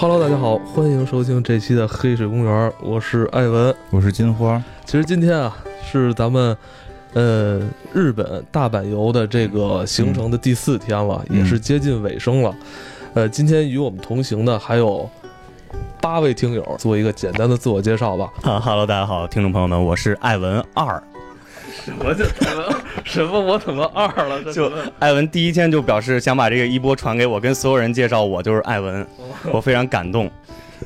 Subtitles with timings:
[0.00, 4.62] Hello，大家好，欢迎收听这期的黑水公园，我是艾文，我是金花。
[4.84, 6.56] 其实今天啊，是咱们
[7.14, 7.60] 呃
[7.92, 12.54] 日本大阪游的这个行程的第四天了，嗯也是接近尾声了。
[13.12, 15.10] 呃，今天与我们同行的还有
[16.00, 18.30] 八位听友，做一个简单的自我介绍吧。
[18.42, 21.02] 啊哈喽，大家好，听众朋友们，我是艾文二。
[21.84, 22.72] 什么就什么
[23.08, 23.40] 什么？
[23.40, 24.52] 我怎么二了？
[24.52, 29.06] 就艾文第一天就表示想把这个一波传给我，跟所有人介绍我就是艾文，
[29.50, 30.30] 我非常感动。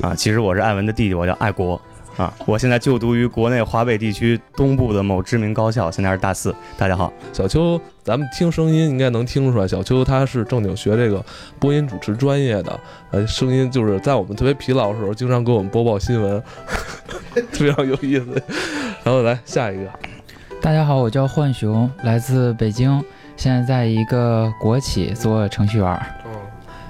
[0.00, 1.80] 啊，其实我是艾文的弟弟，我叫爱国。
[2.16, 6.54] 啊，我现在就读于国内华北地区东部的某知名高校，现在是大四。
[6.76, 11.24] 大家好，小邱，咱们听声音应该能听出来，小邱他是正经学这个
[11.58, 12.78] 播音主持专业的，
[13.10, 16.42] 呃，声音就是在我们特别疲劳的时候，经常给我们播报新闻，
[17.50, 18.26] 非常有意思。
[19.02, 19.90] 然后来下一个，
[20.62, 23.02] 大家好，我叫浣熊，来自北京，
[23.36, 26.06] 现在在一个国企做程序员儿。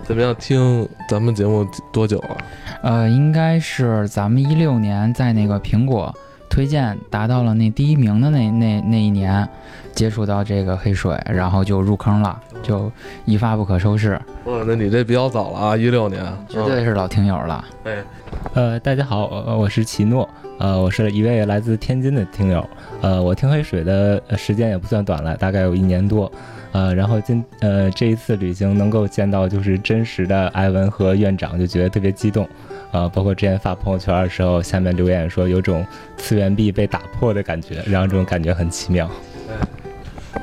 [0.05, 0.35] 怎么样？
[0.39, 2.37] 听咱们节目多久了？
[2.83, 6.15] 呃，应该是咱们一六年在那个苹果
[6.51, 9.49] 推荐达到了那第一名的那那那一年，
[9.95, 12.93] 接触到这个黑水，然后就入坑了，就
[13.25, 17.65] 一发不可收拾，哇，那你这比较早了啊，一六年，绝对是老听友了。
[17.85, 17.97] 嗯。
[17.97, 18.05] 哎，
[18.53, 20.29] 呃，大家好，呃我是奇诺，
[20.63, 22.65] 呃，我是一位来自天津的听友，
[23.01, 26.31] 呃，我听黑水的呃时间也不算短了，大概有一年多，
[26.71, 32.49] 呃，然后今呃这一次旅行能够见到就是真实的艾文和院长，就觉得特别激动，
[32.93, 35.85] 呃，包括之前发朋友圈的时候，下面留言说有种
[36.17, 39.11] 次元壁被打破的感觉，然后这种感觉很奇妙。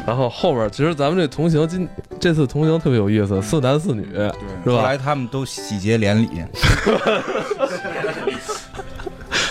[0.06, 1.88] 然后后边其实咱们这同行今
[2.20, 6.28] 这次同行特别有意思，四男四女，是吧后来他们都喜结连理，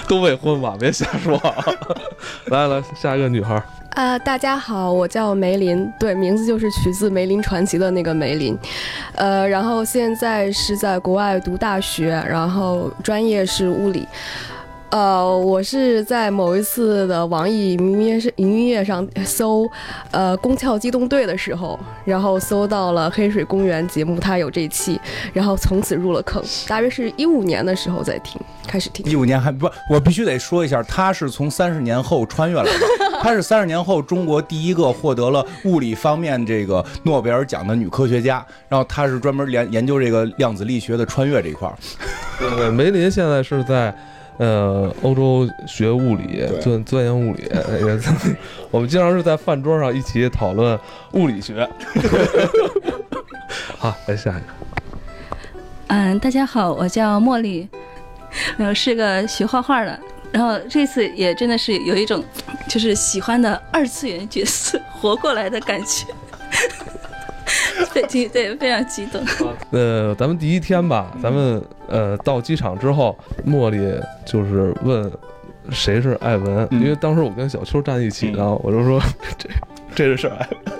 [0.09, 0.75] 都未婚吧？
[0.81, 1.55] 别瞎说啊！
[2.49, 8.57] 来来，下一个女孩，啊、大家好，我叫梅林，对，名字就是取自梅林传奇的那个梅林，
[9.15, 14.09] 呃，然后现在是在国外读大学，然后专业是物理。
[14.91, 19.69] 呃，我是在某一次的网易云音乐云音乐上搜，
[20.11, 24.99] 呃，《宫壳机动队》的时候，然后搜到了《黑水公园》节目，它有这期，
[25.35, 26.43] 然后从此入了坑。
[26.67, 29.05] 大约是一五年的时候在听，开始听。
[29.05, 32.71] 一五年还不，我必须得说一下，她是从三十年后穿越来的，
[33.21, 41.77] 她是三十年后中国第一个获得了物理方面这个诺贝尔奖的女科学家，然后她是专门研研究这个量子力学的穿越这一块儿。
[42.39, 43.95] 对对，梅林现在是在
[44.39, 47.43] 呃欧洲学物理，对钻钻研物理。
[47.43, 48.01] 也
[48.71, 50.79] 我们经常是在饭桌上一起讨论
[51.13, 51.69] 物理学。
[53.79, 54.47] 好，来下一个。
[55.89, 57.69] 嗯，大家好，我叫茉莉，
[58.57, 59.99] 然后是个学画画的，
[60.31, 62.23] 然后这次也真的是有一种
[62.69, 66.05] 就是喜欢的二次元角色活过来的感觉，
[67.93, 69.23] 对，对对，非常激动。
[69.73, 73.79] 呃，咱们第一天吧，咱们呃到机场之后，茉莉
[74.27, 75.11] 就是问
[75.71, 79.01] 谁是艾文，嗯因为当时我跟小邱站一起呢，我就说
[79.37, 79.49] 这
[79.95, 80.31] 这是谁？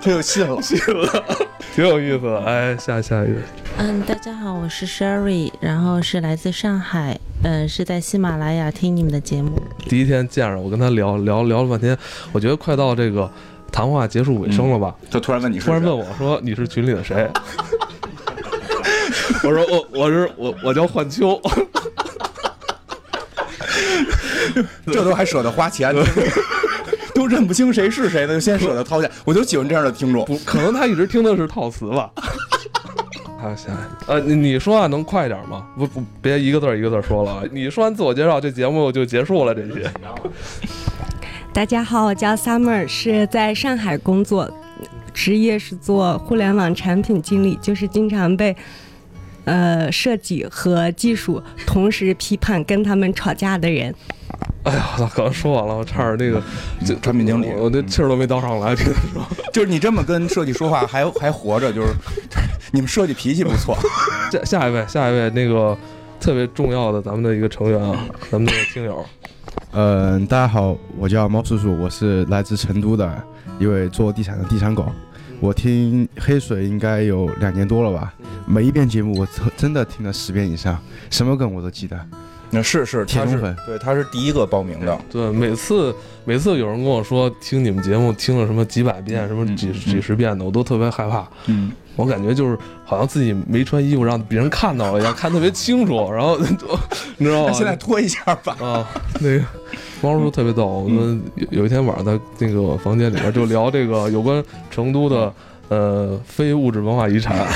[0.01, 1.25] 这就信了，信了，
[1.75, 2.41] 挺有意思的。
[2.45, 3.41] 哎，下下一个。
[3.79, 9.61] 嗯，大家好，我是 Sherry，然后是来自上海，嗯，是在喜马拉雅听你们的节目。
[9.89, 11.97] 第一天见着我跟他聊聊聊了半天，
[12.33, 13.31] 我觉得快到这个
[13.71, 17.29] 谈话结束尾声了吧，就突然问你是突然问我说你是群里的谁？
[19.45, 21.41] 我说我我是我我叫幻秋，
[24.87, 25.95] 这都还舍得花钱，
[27.15, 29.11] 都认不清谁是谁呢，就先舍得掏钱。
[29.25, 30.25] 我就喜欢这样的听众。
[30.25, 32.11] 不可能他一直听的是套词吧？
[33.41, 33.73] 好，行，
[34.09, 35.65] 呃，你你说话能快点吗？
[35.77, 37.43] 不不，别一个字一个字说了啊！
[37.53, 39.55] 你说完自我介绍，这节目就结束了。
[39.55, 39.87] 这期
[41.59, 44.49] 大家好，我叫 Summer，是在上海工作，
[45.13, 48.57] 职业是做互联网产品经理，就是经常被
[49.45, 53.93] 呃设计和技术同时批判，跟他们吵架的人。
[54.63, 55.11] 哎呀，我操！
[55.17, 56.41] 刚说完了，我差点那个
[56.87, 58.77] 这产品经理我我那气儿都没倒上来。
[58.77, 61.89] 听说， 就是你这么跟设计说话还还活着，就是
[62.71, 63.77] 你们设计脾气不错。
[64.31, 65.77] 下下一位，下一位，那个
[66.21, 69.05] 特别重要的咱们的一个成员啊，咱们的听友，
[69.73, 73.23] 嗯，大家好，我叫猫叔叔，我是来自成都的
[73.59, 74.91] 一位做地产的地产狗。
[75.41, 78.15] 我听黑水应该有两年多了吧，
[78.47, 80.81] 每一遍节目我真真的听了十遍以上，
[81.11, 82.01] 什么梗我都记得。
[82.51, 84.99] 那是是，他是对，他是第一个报名的。
[85.11, 91.29] 对，每次每次有人跟我说听你们节目听了什么几百遍，什么几嗯几十遍的，我都特别害怕。
[91.47, 96.39] 嗯，我感觉就是好像自己没穿衣服让别人看到了一样，看特别清楚，然后
[97.19, 97.49] 你知道吗？
[97.49, 98.57] 那现在脱一下吧。
[98.61, 98.89] 啊，
[99.21, 99.45] 那个
[100.01, 105.33] 猫叔特别逗，我们有有一天晚上在那个房间里边就聊这个有关成都的
[105.69, 107.47] 呃非物质文化遗产。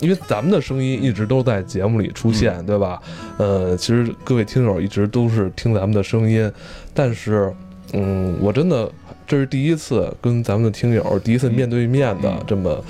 [0.00, 3.00] 因为咱们的声音一直都在节目里出现，对吧？
[3.38, 6.50] 呃，其实各位听友一直都是听咱们的声音，
[6.94, 7.52] 但是，
[7.92, 8.90] 嗯，我真的
[9.26, 12.82] 这是第一次跟咱们的听友第一次面对面的这么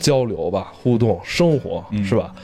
[0.00, 2.34] 交流吧，互动生活，嗯是吧？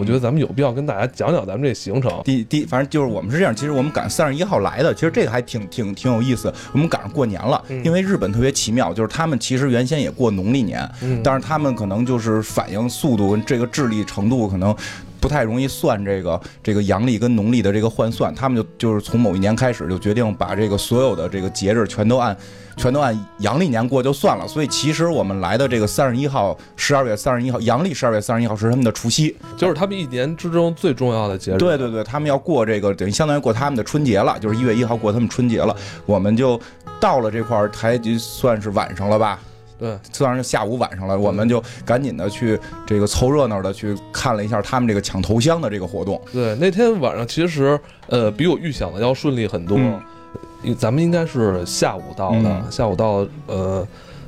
[0.00, 2.22] 我觉得咱们有必要跟大家讲讲咱们这行程。
[2.24, 6.50] 第第，反正就是我们是这样，其实我们赶三十一号来的，其实这个还挺挺挺有意思。
[6.72, 14.74] 我们赶上过年了，嗯因为日本特别奇妙，就是他们其实原先也过农历年，嗯但是他们可能就是反应速度跟这个智力程度可能。
[15.20, 22.36] 不太容易算这个这个阳历跟农历的这个换算，他们就就是从某一年开始就决定把这个所有的这个节日全都按
[22.76, 24.48] 全都按阳历年过就算了。
[24.48, 31.58] 所以其实我们来的这个三十一号，十二月三十一号，阳历十二月三十一号是他们的除夕，就是他们一年之中最重要的节日。
[31.58, 35.76] 对对对，他们要过这个，等于相当于过他们的春节了，就是一月一号过他们春节了。
[36.06, 36.58] 我们就
[36.98, 39.38] 到了这块儿，才就算是晚上了吧？
[39.80, 46.20] 对，算是下午晚上了，我们就赶紧的去这个凑热闹的去看了一下他们这个抢头香的这个活动。
[46.30, 49.78] 对，那天晚上其实呃比我预想的要顺利很多。
[50.76, 53.86] 咱们应该是下午到的，嗯下午到呃，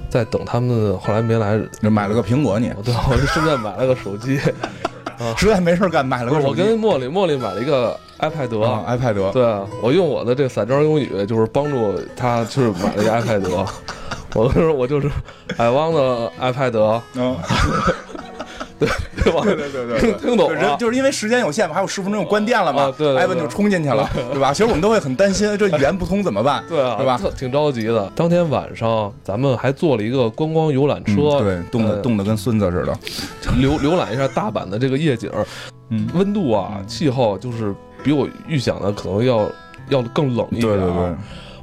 [0.09, 4.41] 在等他们，后来没来，买了个苹果你， 对，我就顺便买了个手机。
[5.21, 6.63] 啊，实在没事干，买了个手机。
[6.63, 9.43] 我跟茉莉，茉莉买了一个 iPad，、啊，iPad，对
[9.83, 13.67] 我用我的这个散装英语，就是帮助他，就是买了一个 iPad。
[14.35, 15.11] 我说我就是
[15.59, 17.37] 海汪的 iPad，嗯，
[18.79, 18.89] 对
[19.25, 19.41] 对吧？
[19.43, 20.77] 对对对对，听懂了。
[20.77, 24.53] 就是因为时间有限嘛，还有十分钟就关店了嘛，啊对对对艾文就冲进去了， 对吧？
[24.53, 26.63] 其实我们都会很担心，这语言不通怎么办？
[26.69, 27.21] 对啊，对吧？
[27.37, 28.11] 挺着急的。
[28.15, 32.95] 当天晚上，咱们还坐了一个观光游览车，嗯对，冻得呃冻得跟孙子似的。
[33.61, 35.31] 浏浏览一下大阪的这个夜景，
[35.91, 39.51] 嗯，温度啊，气候就是比我预想的可能要
[39.89, 40.63] 要更冷一点。
[40.63, 41.15] 对对对。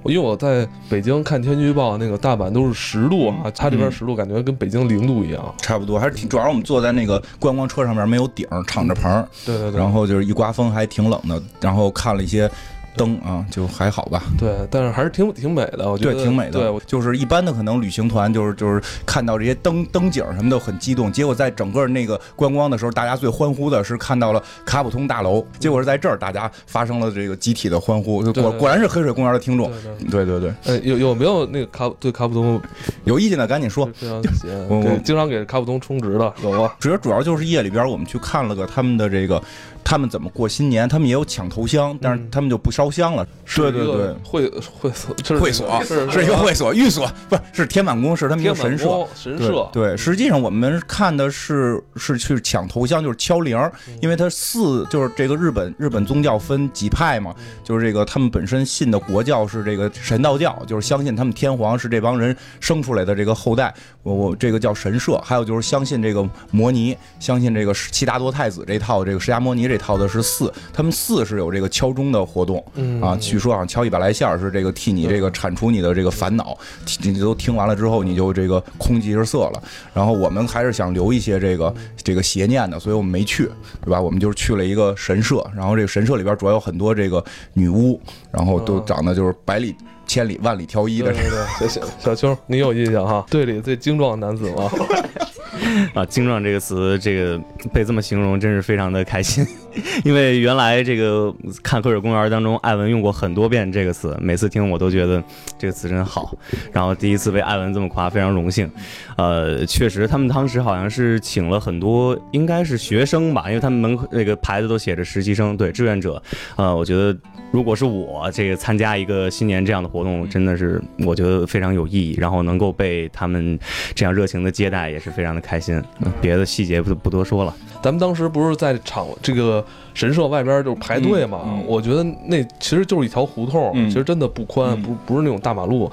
[0.06, 5.54] 因为我在北京看天气预报，那个大阪都是十度啊，它这边十度，感觉跟北京零度一样。
[5.58, 6.48] 差不多，还是挺主要。
[6.48, 9.28] 我们坐在那个观光车上面，没有顶，敞着棚。
[9.46, 9.78] 对对对。
[9.78, 12.50] 然后就是一刮风还挺冷的，然后看了一些
[12.96, 14.24] 灯啊，就还好吧。
[14.38, 16.60] 对，但是还是挺挺美的，我觉得对挺美的。
[16.60, 29.72] 对，就是一般的可能旅行团就是就是看到这些灯灯景什么的很激动，结果在整个那个观光的时候，大家最欢呼的是看到了卡普通大楼，结果是在这儿大家发生了这个集体的欢呼，果果然是黑水公园的听众。
[30.10, 30.54] 对对对。
[30.66, 32.62] 呃，有有没有那个卡对卡普通
[33.06, 33.86] 有意见的赶紧说。
[33.96, 36.76] 非常 喜欢，对，经常给卡普通充值的有啊？
[36.80, 39.42] 主要主要就是夜里边我们去看了个他们的这个。
[39.90, 40.88] 他们怎么过新年？
[40.88, 43.26] 他们也有抢头香，但是他们就不烧香了。
[43.56, 49.08] 对对对，会会所会所是是一个会所，寓所不是是天满宫，是他们一个神社。
[49.16, 53.58] 神社对，实际上我们看的是是去抢头香，就是敲铃，
[54.00, 57.34] 因为它四就是这个日本日本宗教分几派嘛，
[57.64, 69.79] 就是这个他们本身信的国教是这个神道教，就是相信他们天皇是这帮人生出来的这个后代，我我这个叫神社，还有就是相信这个摩尼，相信这个悉达多太子这套，这个释迦摩尼这。
[69.80, 76.56] 套的是四，他们四是有这个敲钟的活动，嗯、啊，据说好像敲一百来下是这个替你这个铲除你的这个烦恼，
[77.02, 79.64] 你都听完了之后你就这个空即是色了。
[79.94, 81.74] 然后我们还是想留一些这个
[82.04, 83.50] 这个邪念的，所以我们没去，
[83.84, 84.00] 对吧？
[84.00, 87.24] 我们就是去了一个神社，然后这个神社里边主要有很多这个
[87.54, 88.00] 女巫，
[88.32, 89.74] 然后都长得就是百里
[90.06, 91.14] 千里万里挑一的。
[91.14, 91.30] 对对
[91.60, 93.26] 对，小小秋，你有印象哈？
[93.30, 94.70] 队里最精壮的男子吗？
[95.94, 97.40] 啊，精壮这个词，这个
[97.74, 99.46] 被这么形容，真是非常的开心。
[100.04, 105.24] 因为原来这个看《黑水公园》当中，艾文用过很多遍这个词，每次听我都觉得
[105.58, 106.36] 这个词真好。
[106.72, 108.70] 然后第一次被艾文这么夸，非常荣幸。
[109.18, 116.22] 呃，确实，他们当时好像是请了很多，应该是学生吧，因为他们门口那个牌子都写着实习生，对，志愿者。
[116.56, 117.16] 呃，我觉得
[117.52, 122.16] 如果是我这个参加一个新年这样的活动，真的是我觉得非常有意义。
[122.18, 123.58] 然后能够被他们
[123.96, 125.82] 这样热情的接待，也是非常的开心。
[126.22, 127.56] 别的细节不不多说了。
[127.82, 131.42] 咱们当时不是在场这个神社外边就排队嘛？
[131.46, 135.90] 嗯嗯、我觉得那其实就是一条胡同，嗯、其实真的不宽，嗯、不不是那种大马路。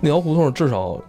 [0.00, 1.00] 那条胡同至少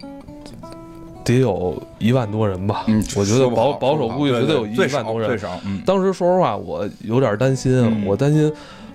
[1.24, 2.84] 得有一万多人吧？
[2.86, 5.28] 嗯，我觉得保保守估计绝对有一万多人。
[5.28, 5.82] 最少，嗯。
[5.84, 8.52] 当时说实话，我有点担心，我担心。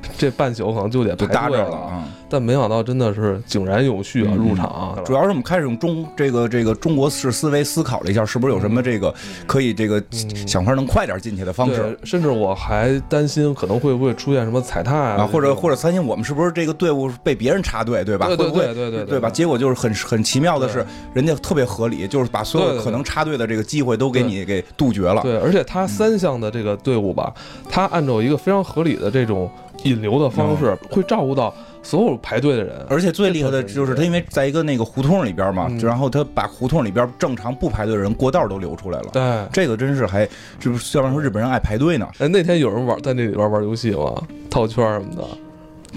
[0.17, 4.33] 这半宿可能就得搭着了，啊、但没想到真的是井然有序啊！
[4.35, 9.13] 入场，主要是我们开始用中这个这个中国式思维思考了一下，是不是有什么这个
[9.47, 10.01] 可以这个
[10.45, 11.97] 想法能快点进去的方式？
[12.03, 18.27] 甚至我还担心可能会不会出现什么踩踏啊，或者或者担心我们是不是这个队伍被别人插队，对吧？
[18.27, 19.29] 对对对对对对吧？
[19.29, 25.21] 结果就是很很奇妙的是，人家特别合理，就是把所有可能插队的这个机会都给你给杜绝了。
[25.21, 27.33] 对，而且他三项的这个队伍吧，
[27.69, 29.49] 他按照一个非常合理的这种。
[29.83, 39.09] 引流的方式会照顾到所有排队的人，而且最厉害的就是他，因为在一个那个胡同里边嘛，嗯然后他把胡同里边正常不排队的人过道都留出来了。
[39.13, 39.21] 对。
[39.51, 40.27] 这个真是还，
[40.59, 42.07] 这不是要不然说日本人爱排队呢？
[42.19, 44.21] 哎，那天有人玩在那里边玩游戏吗？
[44.49, 45.27] 套圈什么的，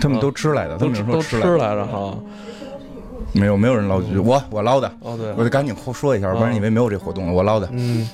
[0.01, 1.47] 他们都吃来的，他们说都吃都吃来的。
[1.47, 2.19] 吃来着哈。
[3.39, 7.69] 没有没有人捞金鱼，我我捞的，哦，对，我得赶紧说一下，不然以为没有这活动了，我捞的。
[7.73, 8.09] 嗯，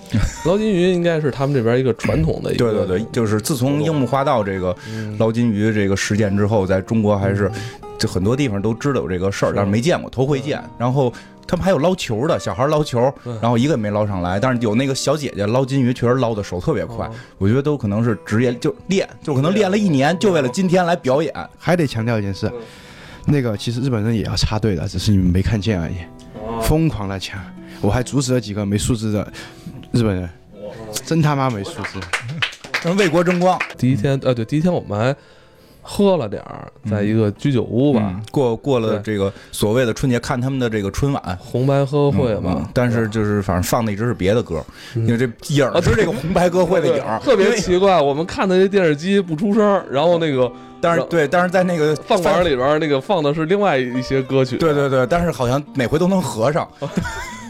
[0.44, 5.16] 捞金鱼应该是他们这边一个传统的一个，对对对，就是自从樱木花道这个嗯。
[5.18, 7.50] 捞金鱼这个事件之后，在中国还是
[7.98, 10.60] 就很多地方都知道有这个事儿，但是没见过，头回见。
[10.76, 11.12] 然后
[11.46, 17.10] 他们还有捞球的，小孩捞球，然后一个也没捞上来，但是有那个小姐姐捞金鱼，确实捞的手特别快哦。
[17.38, 21.32] 我觉得都可能是职业，就练，就可能练了一年，就为了今天来表演。
[21.58, 22.50] 还得强调一件事，
[23.26, 25.94] 那个其实日本人也要插队的，只是你们没看见而已，
[26.34, 26.60] 哦。
[26.62, 27.40] 疯狂的抢，
[27.80, 29.32] 我还阻止了几个没素质的
[29.92, 30.28] 日本人，
[31.04, 32.00] 真他妈没素质。
[32.82, 33.56] 让为国争光。
[33.78, 35.16] 第一天，呃，对，第一天我们还
[35.82, 38.00] 喝了点儿，在一个居酒屋吧。
[38.04, 41.38] 嗯，过过了这个所谓的春节，看他们的这个春晚。
[41.40, 48.00] 红白歌会嗯嘛，但是就是反正放的一直是别的歌，因为这影儿是这个红白歌会的影儿，特别奇怪。
[48.00, 56.68] 我们看的这电视机不出声，然后那个但是对，但是在那个饭馆里边那个放的是另外一些歌曲，对对对，但是好像每回都能合上，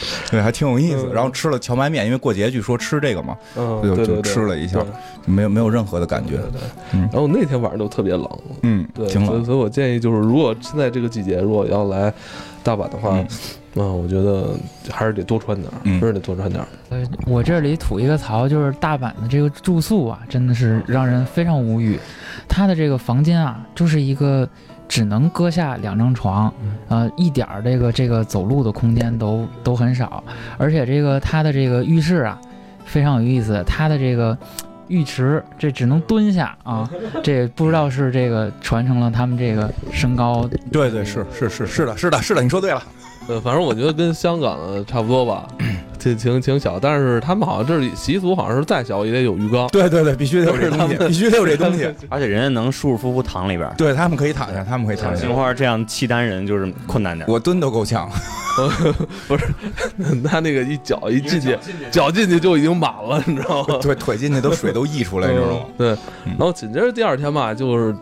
[0.30, 1.06] 对，还挺有意思。
[1.06, 4.88] 嗯然后吃了荞麦面，因为过节据说吃这个嘛，嗯，就就吃了一下对
[5.26, 6.60] 没有没有任何的感觉对，对。
[6.92, 9.30] 嗯然后那天晚上都特别冷，嗯，对，挺冷。
[9.30, 12.12] 所以所以我建议就是，如果现在这个季节如果要来
[12.62, 13.16] 大阪的话，
[13.74, 14.50] 嗯啊，我觉得
[14.90, 16.68] 还是得多穿点儿，嗯是得多穿点儿。
[16.90, 21.98] 呃，我这里吐一个槽，就是大阪的这个住宿啊，真的是让人非常无语。
[22.48, 24.48] 他的这个房间啊，就是一个
[24.88, 26.52] 只能搁下两张床，
[26.88, 30.24] 呃，一点儿这个这个走路的空间都都很少，
[30.56, 32.40] 而且这个它的这个浴室啊，
[32.84, 34.36] 非常有意思，它的这个。
[34.88, 36.88] 浴池这只能蹲下啊，
[37.22, 42.82] 这不知道是这个传承了他们这个身高对对是是是是的是的是的，你说对了。
[43.28, 45.46] 呃，反正我觉得跟香港的差不多吧，
[45.98, 49.68] 挺挺挺小，但是他们好像这里习俗好像是再小也得有浴缸。
[49.68, 51.88] 对对对，必须得有这东西，必须得有这东西。
[52.08, 53.74] 而且人家能舒舒服服躺里边儿。
[53.76, 55.34] 对他们可以躺下，他们可以躺下杏。
[55.34, 57.30] 花这样契丹人就是困难点儿。
[57.32, 58.08] 我蹲都够呛，
[59.28, 59.44] 不是
[60.24, 61.56] 他那个一脚一进去，
[61.90, 63.78] 脚进去就已经满了，你知道吗？
[63.82, 65.64] 对腿进去都水都溢出来，你知道吗？
[65.76, 65.88] 对，
[66.24, 67.94] 然后紧接着第二天吧，就是，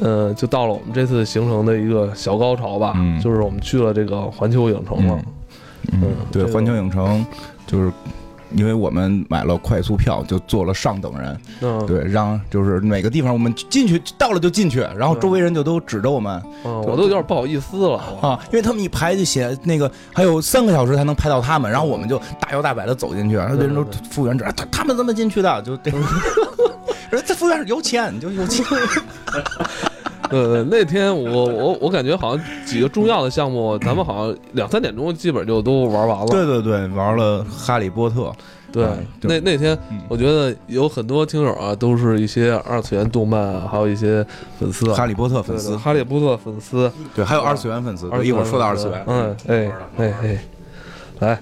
[0.00, 5.14] 呃，就到了我们这次行程的一个小高潮吧，嗯就是我们去了这个环球影城了。
[5.14, 5.24] 嗯，
[6.30, 7.24] 对，环球影城
[7.66, 7.92] 就是。
[8.52, 17.98] 因为我们买了快速票，就做了上等人，嗯，对，让就是每个地方我们进去到了就进去，然后周围人就都指着我们嗯，我都有点不好意思了。
[18.22, 25.90] 啊，因为他们一排就写那个还有三个小时才能排到他们，然后我们就大摇大摆的走进去，然后别人都服务员指他他们怎么进去的，就这
[27.12, 28.64] 人这服务员有钱你就有钱，
[30.30, 36.26] 呃，那天我我我感觉好像几个重要的项目，咱们好像两三点钟基本就都玩完了。
[36.26, 38.30] 对对对，玩了哈利波特，
[38.70, 38.86] 对
[39.22, 44.24] 那那天嗯我觉得有很多听友啊，都是一些二次元动漫啊，还有一些
[44.58, 50.38] 粉丝啊，哈利波特粉丝，哈利波特粉丝，对，还有二次元粉丝，一会儿说到二次元，嗯，哎哎哎，
[51.20, 51.38] 来，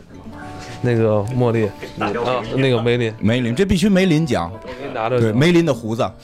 [0.83, 1.67] 那个茉莉
[1.99, 6.09] 啊，那个梅林，梅林，这必须梅林讲，我给你拿着对，梅林的胡子。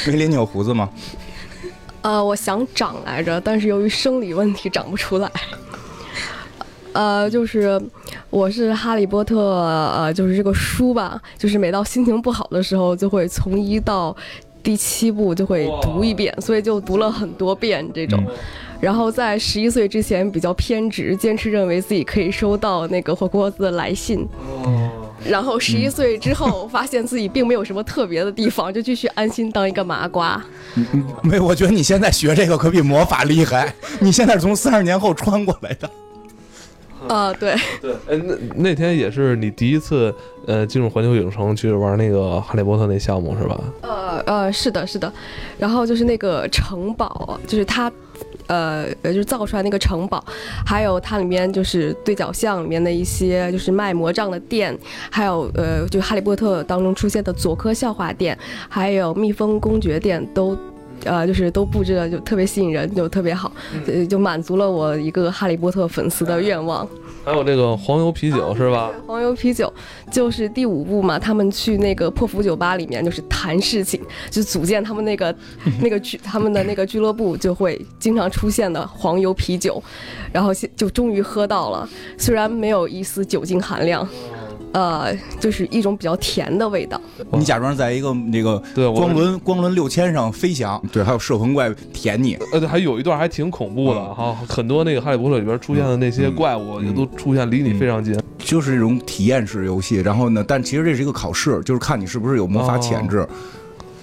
[0.06, 0.88] 梅林，你有胡子吗？
[2.02, 5.30] 呃，我想长来着，但是由于生理问题长不出来。
[6.92, 7.80] 呃，就是
[8.30, 14.16] 我是哈利波特，呃，就是这个书吧，就是每到心情不好的时候，就会从一到
[14.62, 18.24] 第七部就会读一遍，所以就读了很多遍这种。
[18.80, 24.26] 然后在十一岁之前比较偏执，坚持认为自己可以收到那个火锅子的来信。
[25.28, 30.42] 然后十一岁之后，发现自己并没有什么特别的地方，就继续安心当一个麻瓜。
[31.22, 33.74] 没，我觉得你现在学这个可比魔法厉害。
[34.00, 35.90] 你现在是从三十年后穿过来的。
[37.08, 40.14] 啊、对，对，哎，那那天也是你第一次
[40.46, 43.60] 呃进入环球影城去玩那个哈利波特那项目是吧？
[43.80, 45.10] 呃呃，是的，是的。
[45.58, 47.90] 然后就是那个城堡，就是它。
[48.50, 50.22] 呃呃，就是造出来那个城堡，
[50.66, 54.76] 还有它里面就是对角巷里面的一些就是卖魔杖的店，
[55.08, 58.36] 还有呃，就哈利波特当中出现的佐科笑话店，
[58.68, 60.56] 还有蜜蜂公爵店都。
[61.04, 63.50] 呃，就是都布置的就特别吸引人，就特别好，
[63.86, 66.86] 呃就满足了我一个哈利波特粉丝的愿望。
[67.24, 68.90] 还有这个黄油啤酒是吧？
[69.06, 69.72] 黄油啤酒
[70.10, 74.00] 就是第五部嘛，他们去那个破釜酒吧里面就是谈事情，
[74.30, 75.34] 就组建他们那个
[75.80, 79.82] 那个俱他们的那个俱乐部，就会经常出现的黄油啤酒，
[80.32, 84.06] 然后现就终于喝到了，虽然没有一丝酒精含量，
[84.72, 87.00] 呃，就是一种比较甜的味道。
[87.32, 88.58] 你假装在一个那个
[88.92, 98.18] 光轮光轮六千上飞翔，对，还有摄魂怪舔你，呃，对还有一段还挺恐怖的哈，很多那个《哈利波特》里边出现的那些怪物也都出现离你非常近。
[98.38, 99.96] 就是这种体验式游戏。
[99.96, 103.26] 然后呢，但其实这是一个考试，就是看你是不是有魔法潜质。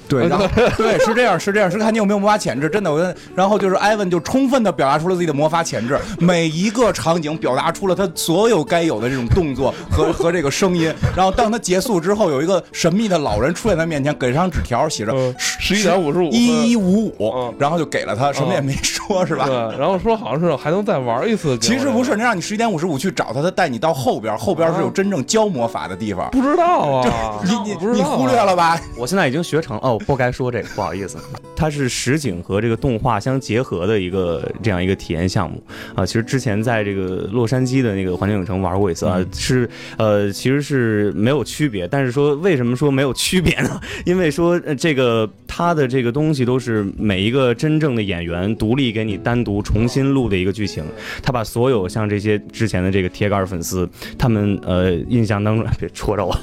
[0.07, 0.47] 对， 然后
[0.77, 2.69] 对是这样，是这样，是看你有没有魔法潜质。
[2.69, 10.93] 真的，我跟然后就是艾文就充分的表达出了自己的魔法潜质，每一个场景表达出了他所有该有的这种动作和和这个声音。
[11.15, 19.45] 然后当他结束之后，有一个神秘的老人出现在面前，给了张纸条，写着十一点五十五，一一五五，然后就给了他，什么也没说，是吧？
[19.45, 21.57] 对，然后说好像是还能再玩一次。
[21.59, 26.29] 其实不是，那让你十一点五十五去找他，他带你到后边，后边是有真正教魔法的地方。
[26.31, 28.79] 不知道啊，你你你忽略了吧？
[28.95, 31.17] 我现在已经学成哦，不该说这个，不好意思。
[31.55, 35.61] 它是实景和这个动画相结合的一个这样一个体验项目
[35.95, 36.05] 啊。
[36.05, 41.87] 其实之前在这个洛杉矶的那个环球影城玩过一次啊，是呃其实是没有区别。
[41.87, 43.81] 但是说为什么说没有区别呢？
[44.05, 50.83] 因为说这个它的这个东西都是每一个真正的演员独立给你单独重新录的一个剧情。
[51.23, 56.37] 他把所有像这些之前的这个铁杆粉丝，他们呃印象当中 别戳着我，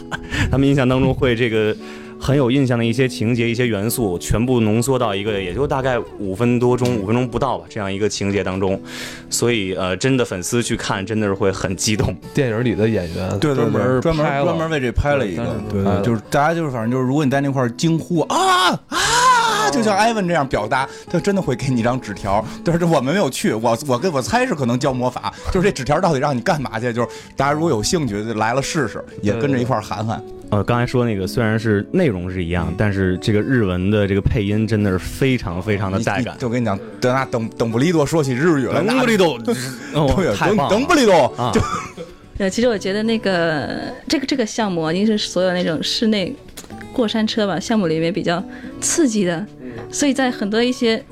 [0.51, 1.75] 他们印象当中会这个。
[2.25, 8.81] 很有印象的一些情节、一些元素，全部浓缩到一个，也就大概五分多钟、五分钟不到吧，这样一个情节当中。
[9.28, 12.16] 所以，呃，真的粉丝去看，真的是会很激动。
[12.33, 18.99] 电影里的演员，对对对，专门专门为这拍了一个，对对，就是大家就是反正就是，如果你在那块惊呼啊啊，
[19.75, 22.45] 就像艾文这样表达，他真的会给你一张纸条。
[22.64, 26.93] 但是我们没有去，我我跟我猜是可能教魔法，就是这纸条到底让你干嘛去？
[26.93, 30.23] 就是大家如果有兴趣来了试试，也跟着一块喊喊。
[30.50, 36.37] 呃，刚才说那个虽然是内容是一样，但是这个日文的这个配音真的是非常非常的带感。
[36.38, 39.38] 就跟你讲，等啊等等不利多说起日语了，等不利多，
[40.69, 41.50] 等不利多啊！
[42.38, 46.35] 对，其实我觉得那个这个这个项目，应该是所有那种室内
[46.93, 48.43] 过山车吧项目里面比较
[48.81, 49.45] 刺激的，
[49.90, 51.04] 所以在很多一些。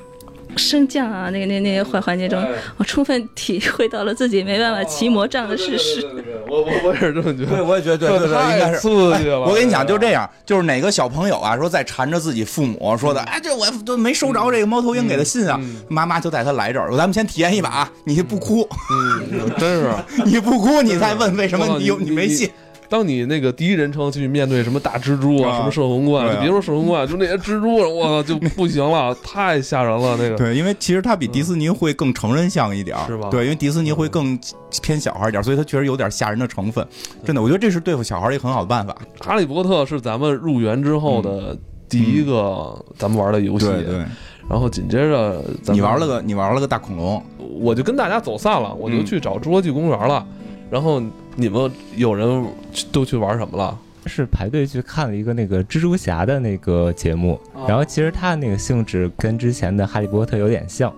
[0.54, 6.06] 升降啊，那个那那些环环节中，我充分体会到了自己没办法骑魔杖的事实。
[6.46, 7.46] 我我我也是这么觉得。
[7.46, 9.40] 对，我也觉得对对对，应该是刺激了。
[9.40, 15.58] 我跟你讲，就这样，就是哪个小朋友啊，说在缠着自己父母说的，哎，这我都没收着这个猫头鹰给的信啊，
[15.88, 19.90] 妈妈就带他来这儿，咱们先体验一把，你不哭，嗯，真是，
[20.26, 22.50] 你不哭，你再问为什么你有你没信。
[22.92, 30.14] 当你那个第一人称去面对什么大蜘蛛啊，什么摄魂怪，就别说摄魂怪，就那些蜘蛛，我操就不行了，太吓人了。
[30.18, 33.30] 那个 对，因为其实它比迪士尼会更成人向一点，是吧？
[33.30, 34.38] 对，因为迪士尼会更
[34.82, 36.86] 偏小孩一点，所以它确实有点吓人的成分。
[37.24, 38.94] 真的，我觉得这是对付小孩一个很好的办法。
[39.20, 41.56] 哈利波特是咱们入园之后的
[41.88, 44.04] 第一个咱们玩的游戏，对对。
[44.50, 47.24] 然后紧接着你玩了个你玩了个大恐龙，
[47.58, 50.26] 我就跟大家走散了，我就去找侏罗纪公园了。
[50.72, 51.02] 然后
[51.36, 52.46] 你们有人
[52.90, 53.78] 都去玩什么了？
[54.06, 57.38] 是排队去看了一个那个蜘蛛侠的那个节目。
[57.68, 60.90] 然后其实它那个性质跟之前的哈利波特有点像，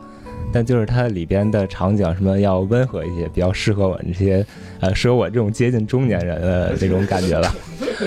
[0.53, 4.47] 但就是它里边的场景什么要温和一些，比较适合我们这些
[4.79, 7.53] 呃适合我这种接近中年人的 那种感觉了。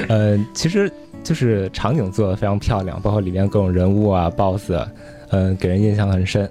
[0.07, 0.89] 呃，其实
[1.21, 4.71] 就是场景做的非常漂亮，包括里面各种人物啊、BOSS，
[5.31, 6.49] 嗯，给人印象很深。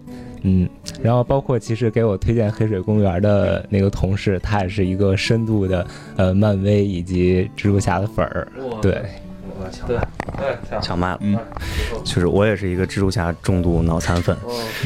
[0.49, 0.69] 嗯，
[1.03, 5.85] 然后包括其实给我推荐黑水公园的那个同事，他也是一个深度的
[6.17, 8.47] 呃漫威以及蜘蛛侠的粉儿，
[8.81, 9.03] 对。
[9.89, 9.99] 对，
[10.81, 11.19] 抢麦了。
[11.23, 11.37] 嗯，
[12.05, 14.37] 就是我也是一个蜘蛛侠重度脑残粉。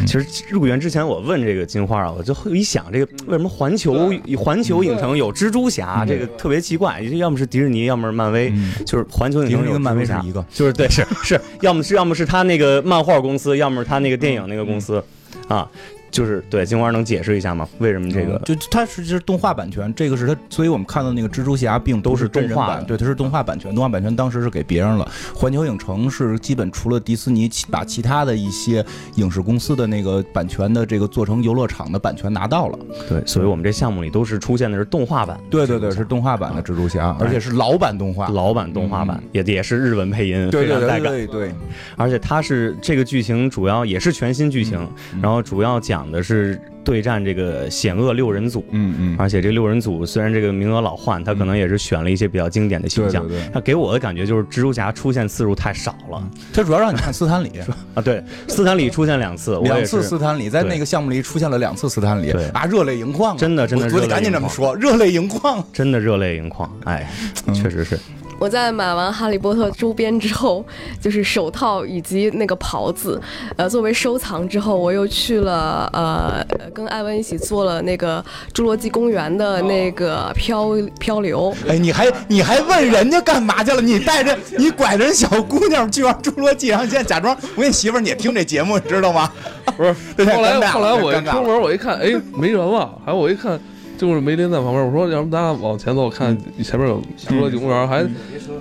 [0.07, 6.07] 其实入园之前，我问这个金花啊，我就一想，这个为什么环球环球影城有蜘蛛侠？
[6.07, 8.51] 这个特别奇怪，要么是迪士尼，要么是漫威。
[8.87, 15.03] 就是环球影城跟漫威是一个，就是对，是是， 要么是要么是他那个漫画公司，要么是他那个电影那个公司，
[15.49, 15.71] 啊。
[16.11, 17.69] 就是对金花能解释一下吗？
[17.79, 18.39] 为什么这个？
[18.45, 25.09] 就它实际是动画版权，这个是它，所以我们看到那个蜘蛛侠并都是动画版，对，它是动画版权，动画版权当时是给别人了。
[25.35, 28.85] 环球影城是基本除了迪士尼，把其他的一些
[29.17, 32.79] 影视公司的那个版权的这个做成游乐场的版权拿到了。
[33.09, 35.39] 对，所以我们这项目里都是出现的是动画版。
[35.51, 41.55] 对对对，是动画版的蜘蛛侠，而且是老版动画，老版动画版也也是日文配音，对对对对对。
[41.97, 44.89] 而且它是这个剧情主要也是全新剧情，
[45.23, 46.61] 然后主要讲的是。
[46.83, 53.25] 对战这个险恶六人组，嗯嗯，而且这六人组虽然这个名额老换，他可能也是选了一些比较经典的形象。
[53.53, 56.31] 他给我的感觉就是蜘蛛侠出现次数太少了。
[56.55, 57.51] 他主要让你看斯坦李
[57.95, 67.09] 啊，对，斯坦李出现两次，两次斯坦李在那个项目里出现了两次斯坦李，对啊，热泪盈眶，真的真的，我得赶紧这么说，热泪盈眶，真的热泪盈眶，哎，
[67.53, 67.97] 确实是。
[68.41, 70.65] 我在买完哈利波特周边之后，
[70.99, 73.21] 就是手套以及那个袍子，
[73.57, 78.25] 呃，作为收藏之后，我又去了呃，跟艾文一起做了那个
[78.55, 81.55] 侏罗纪公园的那个漂漂流。
[81.69, 83.83] 哎，你还你还问人家干嘛去了？
[83.83, 89.31] 你带着你拐着人小姑娘去玩侏罗纪，然后现在假装我跟你媳妇儿你也听这节目，你知道吗？
[89.77, 89.93] 不是，
[90.33, 93.61] 后来后来我出门我一看，哎，没人了，还有我一看。
[94.01, 96.35] 就是梅林在旁边，我说要不咱俩往前走，看
[96.65, 98.03] 前面有侏罗纪公园，还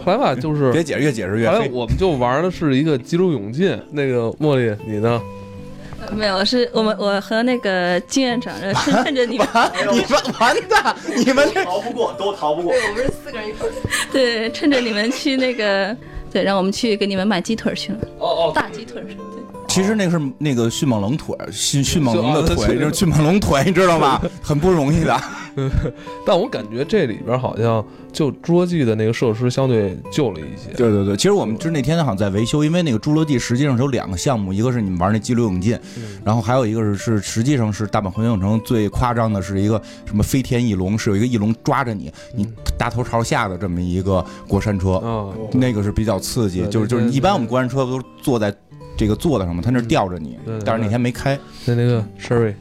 [0.04, 1.56] 后来吧，就是别解释越解释越黑。
[1.56, 3.80] 后来我们就玩的是一个激流勇进。
[3.92, 5.22] 那个茉莉，你呢？
[6.14, 9.48] 没有，是我们我和那个金院长是趁 趁着你们
[9.94, 12.74] 你们完蛋，你们这逃不过，都逃不过。
[12.74, 13.72] 对，我们是四个人一块儿。
[14.12, 15.96] 对，趁着你们去那个，
[16.34, 18.00] 对，让我们去给你们买鸡腿去了。
[18.18, 19.02] 哦哦，大鸡腿。
[19.04, 19.39] 对。
[19.70, 24.20] 其实那个是那个迅猛龙腿，迅迅猛龙的腿，就是迅猛龙腿，你知道吗？
[24.42, 25.18] 很不容易的。
[26.26, 30.74] 但我感觉这里边好像就侏罗纪的那个设施相对旧了一些。
[30.76, 35.78] 对对对，其实我们就是那天好像在维修，因为那个侏罗纪实际上是有两个项目，一个是你们玩那激流勇进，
[36.24, 48.54] 然后还有一个是是实际上是大阪环球影城最夸张的是一个什么飞天翼龙，是有一个翼龙抓着你，你大头朝下的这么一个过山车，哦那个是比较刺激，就是就是一般我们过山车都是坐在
[49.00, 51.40] 这个坐在上面，他那儿吊着你但是那天没开。
[51.66, 52.54] 那那个 Sherry，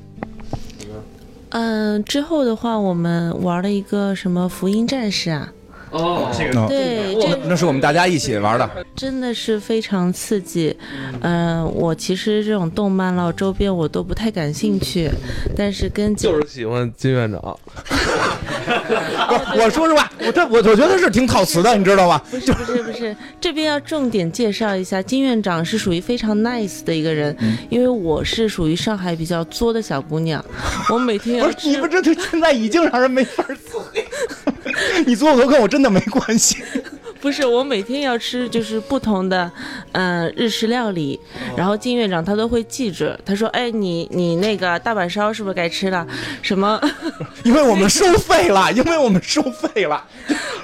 [1.48, 5.52] 嗯，之后的话，我们玩了一个什么福音战士啊？
[5.90, 10.76] 哦，这个对，这那是我们大家一起玩的，真的是非常刺激。
[11.20, 15.10] 嗯、我其实这种动漫了周边我都不太感兴趣，
[15.56, 17.40] 但是跟就是喜欢金院长。
[19.56, 22.22] 我说实话，我这我我觉得是挺套词的，你知道吧？
[22.30, 27.36] 不是不是不是，这边要重点介绍一下，金院长是属于非常 nice 的一个人，
[27.70, 30.44] 因为我是属于上海比较作的小姑娘，
[30.92, 34.04] 我每天要不是你吃们这这现在已经让人没法自黑。
[35.06, 36.62] 你做不做跟我真的没关系。
[37.20, 39.50] 不是，我每天要吃就是不同的，
[39.92, 41.18] 嗯、日式料理，
[41.56, 46.06] 然后金院长他都会记着，他说，哎，你你那个大阪烧是不是该吃了？
[46.42, 46.80] 什么？
[47.44, 50.02] 因为我们收费了，因为我们收费了，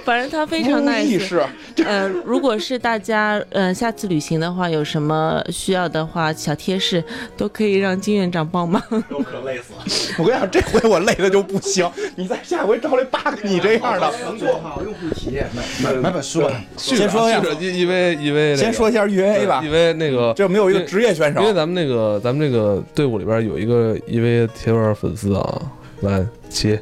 [0.05, 1.03] 反正他非常服务 nice。
[1.03, 1.45] 意识。
[1.85, 7.03] 呃，如果是大家呃下次旅行的话，有什么需要的话，小贴士
[7.37, 8.81] 都可以让金院长帮忙。
[9.11, 10.15] 我可累死了。
[10.19, 14.13] 我跟你讲，这回我累的就不行，你再下回招来八个你这样的。
[14.25, 15.51] 能做好用户体验，
[15.83, 16.61] 买买买本书吧。
[16.77, 19.71] 先说一下，一一位一位，先说一下 UA 吧因。
[19.71, 25.63] 为那个这没有一个职业选手因，为咱们那个咱们这个队伍里边有一个 EV 铁粉粉丝啊，
[26.03, 26.79] 来七，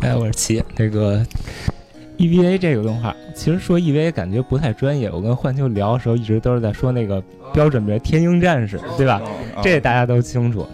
[0.00, 0.62] 哎，我是齐。
[0.76, 1.24] 那个
[2.18, 5.10] EVA 这个动画，其实说 EVA 感觉不太专业。
[5.10, 7.22] 我跟幻秋聊的时候，一直都是在说那个
[7.52, 9.20] 标准名《天鹰战士》，对吧？
[9.56, 10.66] 啊这大家都清楚。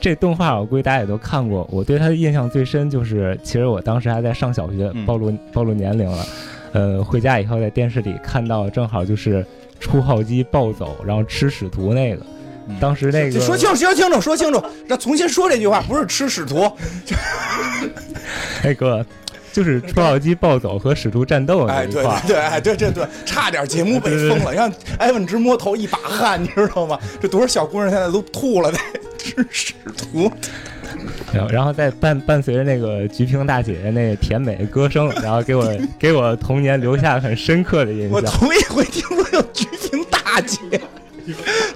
[0.00, 1.68] 这动画我估计大家也都看过。
[1.72, 6.24] 我对它的印象最深就是，其实我当时还在上小学嗯，暴露暴露年龄了。
[6.72, 9.44] 呃，回家以后在电视里看到，正好就是
[9.80, 12.22] 初号机暴走，然后吃使徒那个。
[12.78, 16.70] 当时那个说清楚，说清楚，说清楚，那重新说这句话，不是吃使徒，
[18.62, 19.04] 那个
[19.54, 22.20] 就是初号机暴走和使徒战斗那哎，一块儿。
[22.26, 26.98] 对对对，哎，对对对，差点节目被封了， 让艾文直摸头一把汗，你知道吗？
[27.18, 28.78] 这多少小姑娘现在都吐了，得
[29.16, 30.30] 吃使徒。
[31.32, 38.30] 然后然后再伴伴随着那个菊萍大姐姐那甜美的歌声，然后给我 给我童年留下很深刻的印象我象。
[38.30, 40.58] 头一回听说有菊萍大姐，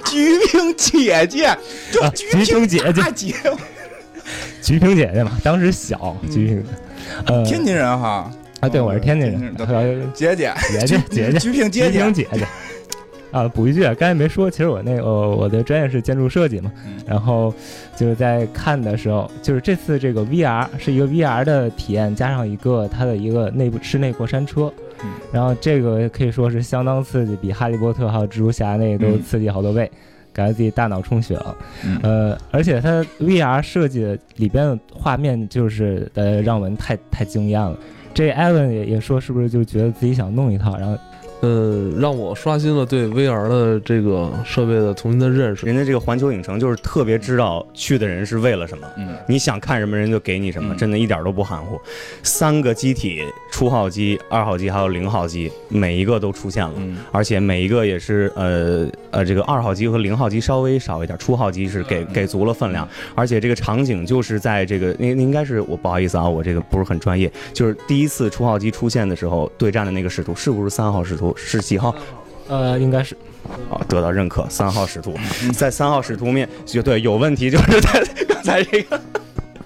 [0.05, 1.57] 菊萍姐姐，
[1.91, 3.35] 就啊菊菊萍姐姐大姐
[4.63, 6.65] 菊萍姐姐嘛，当时小菊萍，
[7.27, 8.31] 呃，天津人哈，
[8.61, 12.47] 啊，对，我是天津人，呃姐姐，姐姐姐姐菊萍姐姐菊萍，姐姐。
[13.33, 17.53] 啊，补一句啊，刚才没说，其实我那个、呃我的专业是建筑设计嘛，嗯然后
[17.97, 29.91] 就是在看的时候，就是这次这个 VR 是一个 VR 的体验，加上一个它的一个内部室内过山车，嗯然后这个可以说是相当刺激，比哈利波特还有蜘蛛侠那个都嗯刺激好多倍，
[30.33, 31.57] 感觉自己大脑充血了。
[31.87, 37.75] 嗯呃，而且它 VR 设计的里边的画面就是呃让我们太太惊艳了。
[38.15, 40.99] 这艾伦也也说，是不是就觉得自己想弄一套，然后
[41.43, 45.67] 呃，让我刷新了对 VR 的这个设备的重新的认识。
[45.67, 51.77] 人家这个环球影城就是特别知道去的人是为了什么，嗯你想看什么人就给你什么，嗯真的一点都不含糊。
[52.23, 56.75] 三个机体，初号机、二号机还有零号机，每一个都出现了。
[56.77, 71.32] 嗯而且每一个也是呃呃，这个二号机和零号机稍微少一点，初号机是给给足了分量，而且这个场景就是在这个应应该是我不好意思啊，我这个不是很专业，就是第一次初号机出现的时候对战的那个使徒是不是三号使徒？
[71.37, 71.95] 是几号？
[72.49, 73.17] 呃应该是
[73.71, 75.17] 啊，得到认可，三号使徒
[75.55, 79.01] 在三号使徒面就对有问题，就是在刚才这个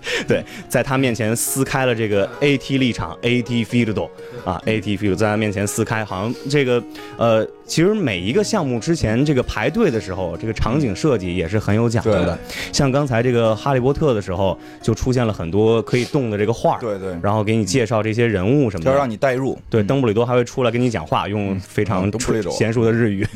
[0.27, 4.09] 对，在他面前撕开了这个 AT 立场 AT field
[4.45, 6.83] 啊 AT field 在他面前撕开，好像这个
[7.16, 12.38] 呃，其实每一个项目之前这个排队的时候，这个场景设计也是很有讲究的。
[12.73, 19.59] 像刚才这个哈利波特的时候，就出现了很多可以动的这个画，对对，然后给你介绍这些人物什么的，要让你代入。
[19.69, 23.27] 对，邓布利多还会出来跟你讲话，用非常娴熟的日语。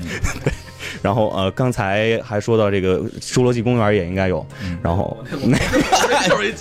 [0.45, 0.53] 对。
[1.03, 4.47] 然后呃，刚才还说到这个侏罗纪公园也应该有，
[4.83, 5.59] 然后 没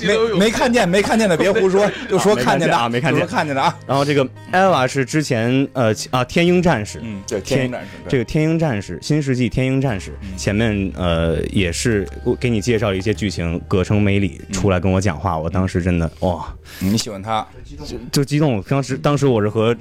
[0.07, 3.77] 没没看见没看见的别胡说， 就说看见的啊，没看见看见的啊。
[3.85, 16.47] 然后这个艾娃是之前呃啊天鹰战士，嗯，对天鹰战士，这个天鹰战士新世纪天鹰战士前面呃也是我给你介绍一些剧情，葛城美里出来跟我讲话，我当时真的哇，
[16.79, 17.45] 你喜欢他
[17.87, 19.75] 就就激动，当时当时我是和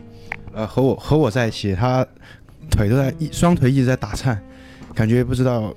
[0.53, 2.05] 呃和我和我在一起，他。
[2.71, 4.41] 腿都在一双腿一直在打颤，
[4.95, 5.75] 感觉不知道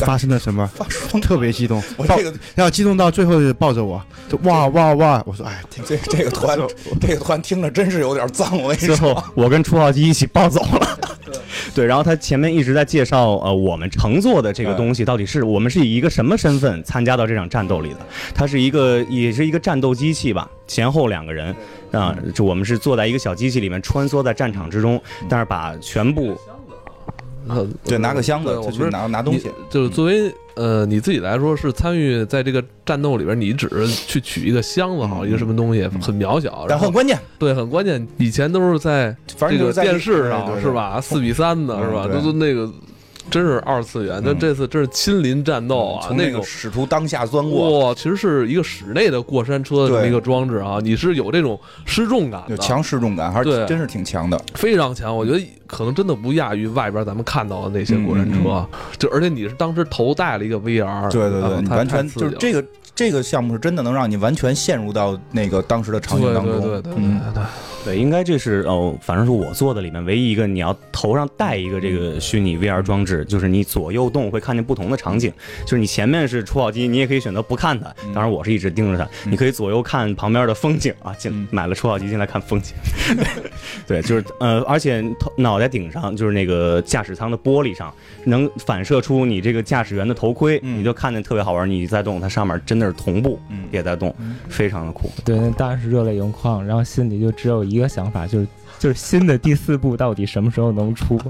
[0.00, 0.68] 发生了什么，
[1.22, 1.82] 特别激动。
[1.96, 5.22] 我这个要激动到最后就抱着我，就哇哇哇！
[5.26, 6.58] 我说哎，这这个团
[7.00, 8.56] 这个团听着真是有点脏。
[8.60, 10.98] 我跟你说，最后我跟初号机一起抱走了。
[11.74, 17.98] 对，然后他前面一直在介绍呃我们乘坐的这个东西到底是我们是以一个什么身份参加到这场战斗里的？
[18.34, 21.54] 它是一个也是一个战斗机器吧，前后两个人。
[21.94, 26.36] 啊，就我们是坐在一个小机器里面穿梭在战场之中，但是把全部，
[27.48, 29.50] 呃，对，拿个箱子，我去拿拿东西。
[29.70, 37.18] 就是作为呃你自己来说，是参与在这个战斗里边，你只是去取一个箱子，好一个什么东西，很渺小，但很关键。
[37.38, 38.06] 对，很关键。
[38.18, 41.00] 以前都是在这个电视上是吧？
[41.00, 42.06] 四比三的是吧？
[42.06, 42.70] 都都那个。
[43.30, 46.08] 真是二次元，但这次真是亲临战斗啊！
[46.10, 55.16] 那个使徒当下钻过，哇，其实是一个室内的过山车的这么一个装置啊，你是有这种失重感，有强失重感，还是真是挺强的，非常强。
[55.16, 58.64] 我觉得可能真的不亚于外边咱们看到的那些过山车，
[58.98, 67.42] 就而且你是当时头戴了一个 VR，对对对，你完全就是这个这个项目是真的能让你完全陷入到那个当时的场景当中，对对对对。
[67.84, 75.30] 对，应该这是哦，反正是我做的里面唯一一个你要头上戴一个这个虚拟 VR 装置，就是你左右动会看见不同的场景。
[75.64, 77.94] 就是你前面是初号机，你也可以选择不看它。
[78.14, 81.12] 当然我是一直盯着它，你可以左右看旁边的风景啊。
[81.14, 82.74] 进买了初号机进来看风景。
[83.86, 87.92] 对，就是呃，而且头脑袋顶上就是那个驾驶舱的玻璃上
[88.24, 91.68] 能反射出你这个驾驶员的头盔，你就看见特别好玩。
[91.68, 93.38] 你在动，它上面真的是同步
[93.70, 94.14] 也在动，
[94.48, 95.10] 非常的酷。
[95.22, 97.74] 对，那当然是热泪盈眶，然后心里就只有一。
[97.74, 98.46] 一个想法就是，
[98.78, 101.20] 就是新的第四部到底什么时候能出？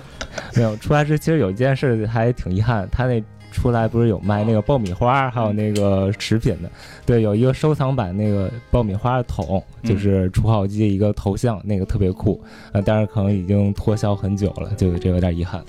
[0.54, 6.68] 没有出来之，其实有一件事还挺遗憾，他那出来不是有卖那个爆米花，还有那个食品的，
[7.06, 15.62] 对，有一个收藏版那个爆米花的桶，就是初号机一个头像，那个特别酷，呃，但是可能已经脱销很久了，就这有点遗憾。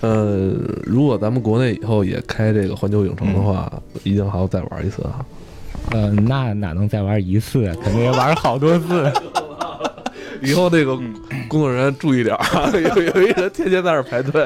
[0.00, 0.52] 呃，
[0.84, 3.70] 如果咱们国内以后也开这个环球影城的话，
[4.02, 5.24] 一定还要再玩一次啊。
[5.92, 7.76] 呃，那哪能再玩一次啊？
[7.82, 9.12] 肯定要玩好多次。
[10.42, 10.94] 以后那个
[11.48, 14.44] 工作人员注意点啊， 有有一人天天在那排队。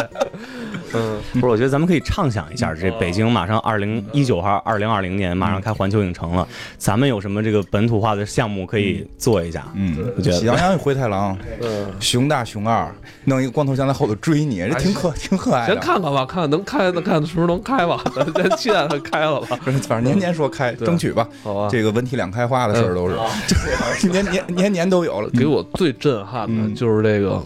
[0.94, 6.46] 嗯，不是，我觉得咱们可以畅想一下，这北京马上二零一九还是二零二零年马上开环球影城了，
[6.78, 9.66] 咱们有什么这个本土化的项目可以做一下？
[9.74, 12.92] 嗯，我觉得喜羊羊与灰太狼，嗯，熊大熊二，
[13.24, 15.74] 弄一个光头强在后头追你，这挺可挺可爱的。
[15.74, 19.58] 先看看吧，看看能开，能看什么时候能开吧，咱先期待它开了吧。
[19.88, 21.28] 反正年年说开，争取吧。
[21.42, 23.16] 好吧，这个文体两开花的事儿都是，
[24.08, 25.30] 年年年年都有了。
[25.30, 27.40] 给我最震撼的就是这个。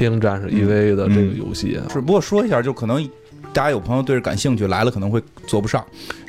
[0.00, 3.06] 天鹰战士 EV 的这个游戏，只不过说一下，就可能
[3.52, 5.84] 大家有朋友对这感兴趣，来了可能会坐不上，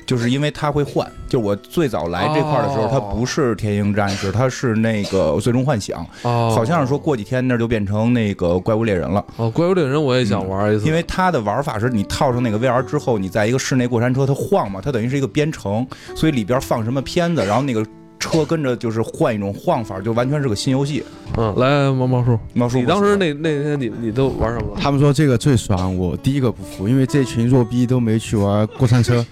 [0.05, 1.09] 就是因为它会换。
[1.29, 9.23] 就我最早来这块的时候，它不是天鹰战士，它是那个最终幻想，好像是说过几天那就变成那个怪物猎人了。
[9.37, 17.85] 哦，怪物猎人我也想玩一次，因为它的玩法是你套上那个 VR 之后，你在一个室内过山车，它晃嘛，它等于是一个编程，所以里边放什么片子，然后那个。
[18.21, 21.03] 车跟着就是换一种晃法，就完全是个新游戏。
[21.35, 24.67] 嗯，来毛毛叔，毛叔，你当时那那天你你都玩什么？
[24.79, 29.25] 他们说这个最爽，我第一个不服，因为这群弱逼都没去玩过山车。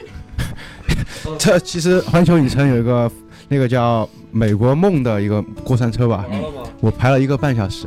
[1.37, 3.09] 这其实环球影城有一个
[3.47, 6.25] 那个叫美国梦的一个过山车吧，
[6.81, 7.85] 我排了一个半小时。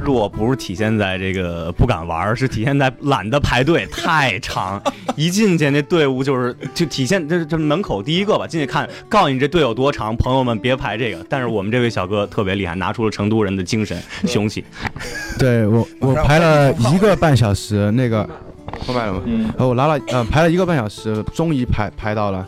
[0.00, 4.82] 弱不是体现在这个不敢玩，是体现在懒得排队太长。
[5.16, 11.24] 一进去那队伍就是就体现这这门口第一个吧，进去看告诉你这队有多长，朋友们别排这个。
[11.28, 14.64] 但是我们这位小哥特别厉害，拿出了成都人的精神雄起。
[15.38, 18.28] 对我我排了一个半小时，那个
[18.86, 19.22] 后面了吗？
[19.24, 19.52] 嗯。
[19.58, 22.46] 我拿了呃排了一个半小时，终于排排到了。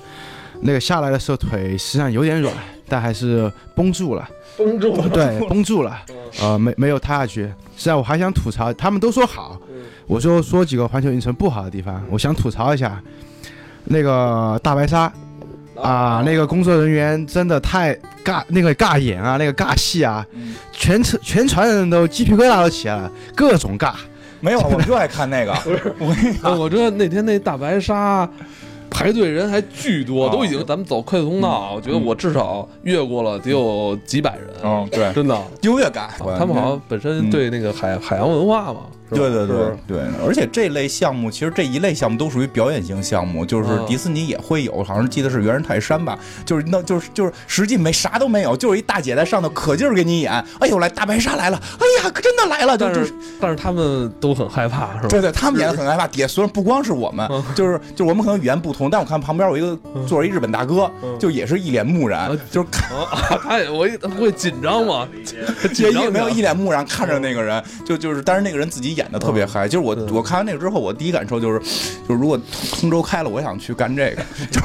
[0.62, 2.52] 那个下来的时候腿实际上有点软，
[2.88, 4.26] 但还是绷住了。
[4.56, 5.98] 绷住了，对， 绷住了，
[6.40, 7.42] 呃，没没有塌下去。
[7.42, 9.60] 实际上我还想吐槽，他们都说好，
[10.06, 13.02] 我说说几个环球影城不好的地方，我想吐槽一下，
[13.84, 15.12] 那个大白鲨，
[15.80, 20.54] 啊，那个工作人员真的太尬，那个尬演啊，那个尬戏啊，嗯。
[20.76, 23.94] 全车全船人都鸡皮疙瘩都起来了，各种尬。
[24.40, 25.52] 没有，我就爱看那个。
[25.98, 28.28] 我跟你哎，讲，我觉得那天那大白鲨
[28.94, 35.37] 排队人还巨多，哦都已经咱们走快速通道，我觉得我至少越过了得有几百人，嗯，对，真的。
[35.62, 36.09] 优越感。
[36.38, 39.29] 他们好像本身对那个海海洋文化嘛，是吧？
[39.29, 43.85] 对对对对，而且这类项目其实这一类项目都属于表演型项目，就是嗯。
[43.87, 55.09] 迪士尼也会有，好像记得是猿人泰山吧，就是那就是就是实际没啥都没有，就是一大姐在上头可劲儿给你演，哎呦来大白鲨来了，哎呀可真的来了，就就是是但是他们都很害怕，是吧？
[55.09, 65.07] 对对，他们演的很害怕， 底下虽然不光是我们，就是就是我们可能语言不同，但我看旁边有一个坐着一日本大哥，就也是一脸木然，就是看啊，他也我他会紧张吗？
[65.77, 69.68] 也没有一脸木然看着那个人，就就是，但是那个人自己演的特别嗨。
[69.68, 71.58] 就是我我看完那个之后，我第一感受就是，
[72.08, 72.38] 就是如果
[72.78, 74.60] 通州开了，我想去干这个， 就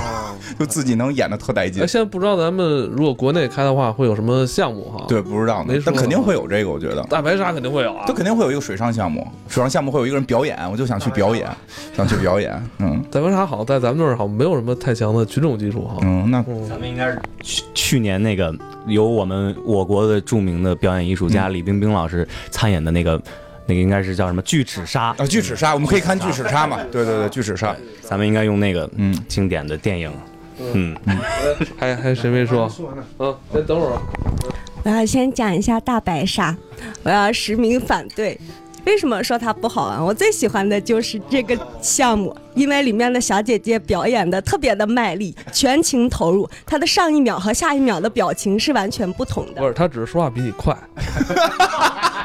[0.59, 1.87] 就自己能演的特带劲哎，。
[1.87, 7.01] 现在不知道咱们如果国内开的话，会有什么项目哈？，对，不知道呢但肯定会有这个，我觉得。
[7.09, 8.13] 大白鲨肯定会有啊它。
[8.13, 11.47] 肯定会有一个水上项目，水上项目会有一个人表演，我就想去表演，
[11.95, 15.97] 想去表演，嗯 大白鲨好像在咱们这儿好像没有什么太强的群众基础哈。
[16.01, 18.53] 嗯，那嗯咱们应该是去去年那个
[18.87, 23.19] 由我们我国的著名的表演艺术家李冰冰老师参演的那个，
[23.69, 26.79] 那个应该是叫什么巨齿鲨啊，巨齿鲨，我们可以看巨齿鲨嘛？
[26.91, 30.11] 对对对，巨齿鲨，咱们应该用那个嗯，经典的电影，
[30.73, 30.97] 嗯，
[31.77, 32.67] 还还谁没说？
[33.19, 33.99] 嗯，先等会儿。
[34.83, 36.57] 我要先讲一下大白鲨，
[37.03, 38.39] 我要实名反对。
[38.85, 40.03] 为什么说它不好玩？
[40.03, 49.67] 我最喜欢的就是这个项目，因为里面的小姐姐表演的特别的卖力，全情投入，她的上一秒和下一秒的表情是完全不同的不。
[49.67, 50.75] 是，她只是说话比你快。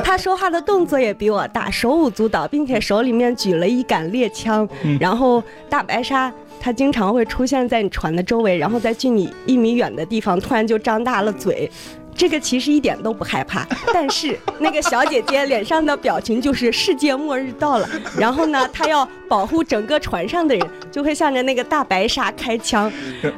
[0.04, 4.68] 他说话的动作也比我大，手舞足蹈，并且手里面举了一杆猎枪。
[4.98, 11.70] 然后大白鲨它经常会出现在你船的周围，然后在距你一米远的地方突然就张大了嘴。
[12.12, 17.88] 这个其实一点都不害怕， 但是那个小姐姐脸上的表情就是世界末日到了。
[18.18, 22.92] 然后呢，她要保护整个船上的人，就会向着那个大白鲨开枪，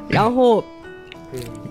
[0.09, 0.61] 然后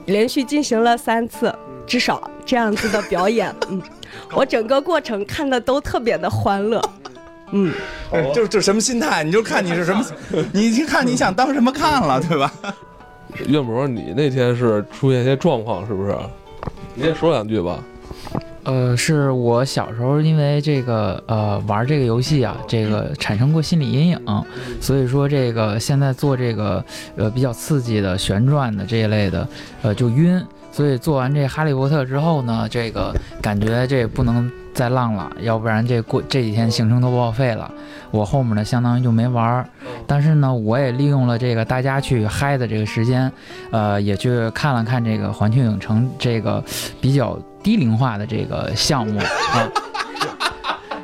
[0.07, 1.55] 连续进行了三次，
[1.87, 3.81] 至少这样子的表演， 嗯。
[4.35, 6.83] 我整个过程看的都特别的欢乐，
[7.53, 7.73] 嗯，
[8.35, 10.05] 就是就什么心态，你就看你是什么，
[10.53, 12.53] 你一看你想当什么看了，对吧？
[13.47, 16.15] 岳博，你那天是出现一些状况，是不是？
[16.95, 17.79] 你先说两句吧。
[18.65, 24.45] 呃，是我小时候因为这个呃玩这个游戏啊，这个产生过心理阴影，
[24.79, 26.85] 所以说这个现在做这个
[27.17, 29.49] 呃比较刺激的旋转的这一类的，
[29.81, 30.41] 呃就晕。
[30.73, 37.71] 所以做完这哈利波特之后呢，这个感觉这不能再浪了，要不然这过这几天行程都报废了。
[38.11, 39.69] 我后面呢相当于就没玩儿，
[40.07, 43.31] 但是呢我也利用了这个大家去嗨的这个时间，
[43.71, 46.63] 呃也去看了看这个环球影城这个
[47.01, 49.69] 比较低龄化的这个项目啊。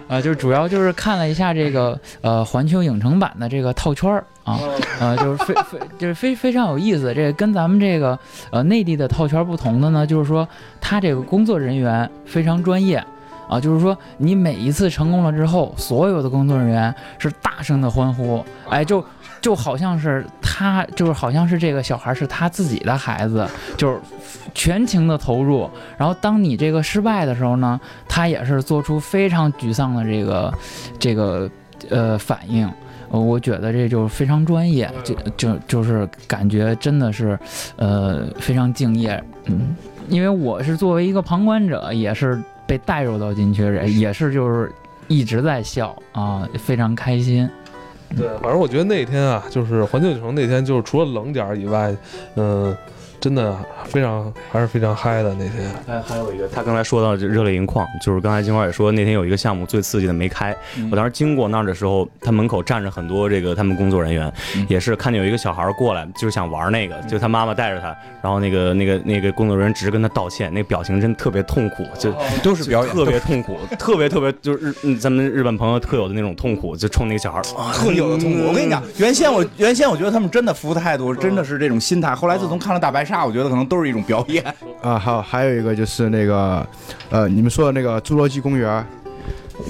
[0.09, 4.59] 啊，就是主要就是看了一下这个呃环球影城版的这个套圈儿啊，
[5.01, 7.12] 呃就是非非就是非非常有意思。
[7.14, 8.18] 这个跟咱们这个
[8.51, 10.49] 呃内地的套圈儿不同的呢，就是说
[10.81, 13.05] 他这个工作人员非常专业
[13.49, 19.05] 啊，就是说你每一次成功了之后，所有的工作人员是大声的欢呼，哎就。
[19.40, 23.46] 就好像是他，就是好像是这个小孩是他自己的孩子，
[23.77, 23.98] 就是
[24.55, 25.68] 全情的投入。
[25.96, 30.55] 然后当你这个失败的时候呢，他也是做出非常沮丧的这个
[30.98, 31.51] 这个
[31.90, 32.70] 呃反应。
[33.11, 37.38] 呃我觉得这就是非常专业，就就就是感觉真的是
[37.77, 39.22] 呃非常敬业。
[39.46, 39.74] 嗯，
[40.11, 44.70] 因为我是作为一个旁观者，也是被带入到进去，也是就是
[45.07, 47.48] 一直在笑啊，非常开心。
[48.16, 51.94] 对，反正我觉得那天啊，就是环球影城那天，就是除了冷点以外，
[52.37, 52.77] 嗯、
[53.21, 55.71] 真的非常还是非常嗨的那天。
[55.87, 60.55] 还还有一个，他刚才说到热泪盈眶，就是刚才金花也说那天有一个项目最刺激的没开，
[60.91, 64.33] 我当时经过那儿的时候，他门口站着很多这个他们工作人员，
[64.69, 72.95] 也是看见有一个小孩过来，就是想玩那个，就他妈妈带着他，然后那个那个那个工作人员只是跟他道歉，那个表情真特别痛苦，就 都是表演。
[72.95, 78.49] 特别痛苦， 特别特别就是日嗯咱们日本朋友特有的那种痛苦，就冲那个小孩啊特有的痛苦。
[78.49, 84.44] 我跟你讲，原先我原先我觉得他们真的服务态度真的是这种心态，后来自从看了大白鲨，我觉得可能都是一种表演。
[84.83, 86.64] 啊，好，还有一个就是那个，
[87.09, 88.87] 呃，你们说的那个侏罗纪公园，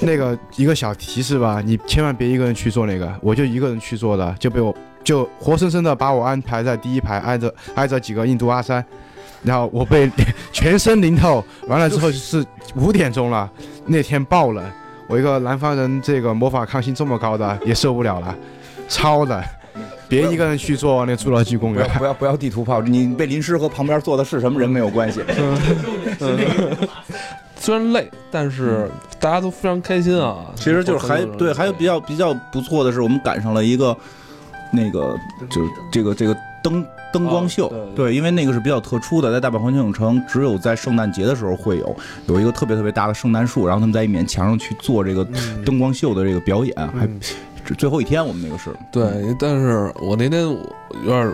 [0.01, 8.83] 那个一个小提示吧，你千万别一个人去做那个，我就一个人去做的，就被我就活生生的把我安排在第一排，挨着挨着几个印度阿三，
[9.41, 10.11] 然后我被
[10.51, 12.45] 全身淋透，完了之后就是
[12.75, 13.49] 五点钟了，
[13.85, 14.63] 那天爆冷，
[15.07, 18.35] 我一个南方人，这个魔法抗性这么高的也受不了了，
[18.87, 19.41] 超冷。
[20.07, 21.83] 别一个人去做那侏罗纪公园。
[21.83, 25.21] 不要不要不要地图炮，你被淋湿和旁边坐的是什么人没有关系。
[27.61, 30.45] 虽然累，但是大家都非常开心啊。
[30.55, 33.95] 其实就是还对，还有比较比较不错的是，我们赶上了一个
[34.71, 35.13] 那个
[35.49, 41.95] 就是这个这个灯灯光秀，哦对对对，因为那个是比较特殊的，在大阪环球影城只有在圣诞节的时候会有
[42.27, 47.05] 有一个特别特别大的圣诞树，然后他们在一面墙上去做这个嗯灯光秀的这个表演，还
[47.75, 51.33] 最后一天我们那个是对，但是我那天有点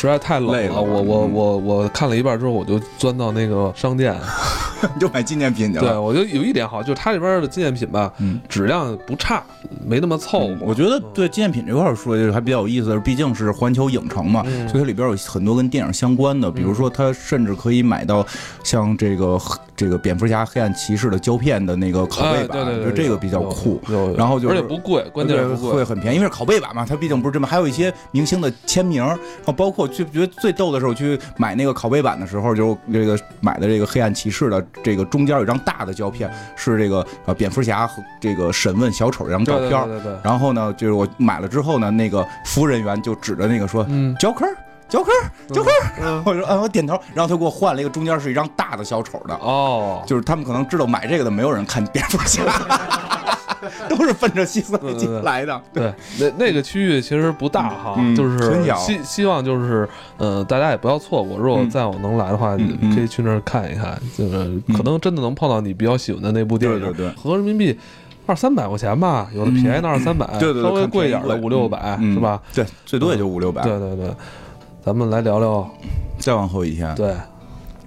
[0.00, 1.32] 实在太冷累了我我嗯。
[1.32, 4.14] 我我看了一半之后，我就钻到那个商店，
[4.94, 8.40] 你就买纪念品去对我觉得有一点好，就是它这边的纪念品吧，嗯。
[8.48, 9.42] 质量不差，
[9.86, 10.56] 没那么凑合。
[10.60, 14.68] 我觉得对纪念品这块儿说就是还比较有意思的，毕竟是环球影城嘛，嗯。
[14.68, 18.24] 所以它里边有很多跟电影相关的，比如说它甚至可以买到
[18.62, 19.38] 像这个
[19.74, 23.80] 这个蝙蝠侠、黑暗骑士的胶片的那个拷贝版，哎对对对，就这个比较酷。
[24.16, 25.54] 然后就是而且不贵，关键是。
[25.56, 44.56] 会很便宜，因为是拷贝版嘛，它毕竟不是这么，还有一些明星的签名，然后包括去觉得最逗的时候去买那个拷贝版的时候，就这个买的这个黑暗骑士的这个中间有一张大的胶片，是这个呃蝙蝠侠和这个审问小丑这张照片，对对对对，然后呢，就是我买了之后呢，那个服务人员就指着那个说嗯，胶坑儿。
[44.88, 52.44] 胶坑儿，胶坑，嗯我说嗯，我点头，然后他给我换了一个中间是一张大的小丑的，哦，就是他们可能知道买这个的没有人看蝙蝠侠，
[53.88, 55.62] 都是奔着西斯莱杰来的。
[55.72, 61.36] 对，那那个区域其实不大哈，嗯就是希希望就是呃，大家也不要错过。
[61.38, 61.70] 如果嗯。
[61.70, 62.56] 再有能来的话，
[62.94, 66.80] 可以去那儿看一看，就是可能真的能碰到你比较喜欢的那部电影。
[66.80, 67.10] 对对对。
[67.16, 67.76] 合人民币
[68.24, 72.40] 二三百块钱吧，有的便宜的二三百，对对对稍微贵一点的五六百，嗯是吧？
[72.54, 73.62] 对，最多也就五六百。
[73.62, 74.10] 对对对，
[74.82, 75.68] 咱们来聊聊，
[76.18, 77.14] 再往后一天，对，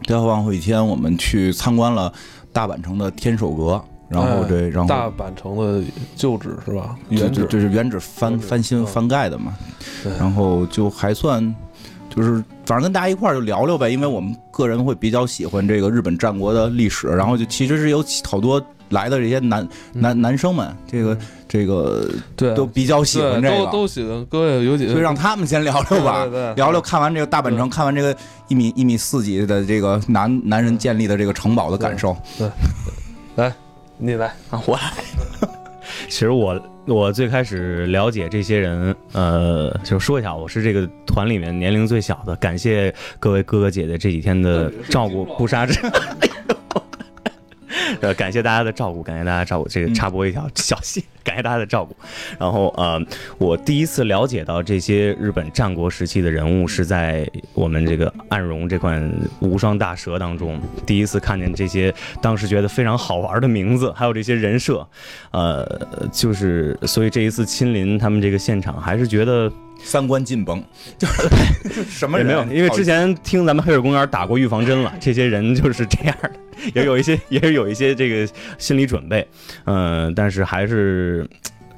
[0.06, 2.12] 再往后一天，我们去参观了
[2.52, 5.82] 大阪城的天守阁，然后这，然后哎大阪城的
[6.16, 6.95] 旧址是吧？
[7.10, 9.53] 原址就就是原址翻翻新嗯翻盖的嘛，
[10.20, 11.55] 然后就还算。
[12.10, 21.16] 就是反正跟大家一块儿就聊聊呗，因为我们个人会比较喜欢这个日本战国的历史，然后就其实是有好多来的这些男男男生们，这个
[21.47, 28.14] 这个嗯对都比较喜欢这个，都都喜欢，各位有几个所以让他们先聊聊吧对对对，聊聊看完这个大阪城，看完这个
[28.47, 32.18] 一米一米四几的这个男男人建立的这个城堡的感受。
[34.02, 34.93] 你来，啊，我来。
[36.08, 45.78] 其实我我最开始了解这些人，呃，就说一下，我是这个团里面年龄最小的，感谢各位哥哥姐姐这几天的照顾，不杀之。
[48.02, 49.68] 呃，感谢大家的照顾，感谢大家照顾。
[49.68, 51.96] 这个插播一条 小戏，感谢大家的照顾。
[52.40, 53.02] 然后呃，
[53.38, 64.88] 我第一次了解到这些日本战国时期的人物，是在我们这个暗荣这款无双大蛇当中，第一次看见这些当时觉得非常好玩的名字，还有这些人设，
[65.32, 65.66] 呃，
[66.12, 69.52] 就是所以这一次亲临他们这个现场，还是觉得
[69.84, 70.64] 三观尽崩，
[70.98, 76.32] 就是什么人也没有，因为之前听咱们黑水公园打过预防针了，这些人就是这样的，
[76.74, 79.26] 也有一些 也是有一些这个心理准备，
[79.66, 81.28] 嗯、但是还是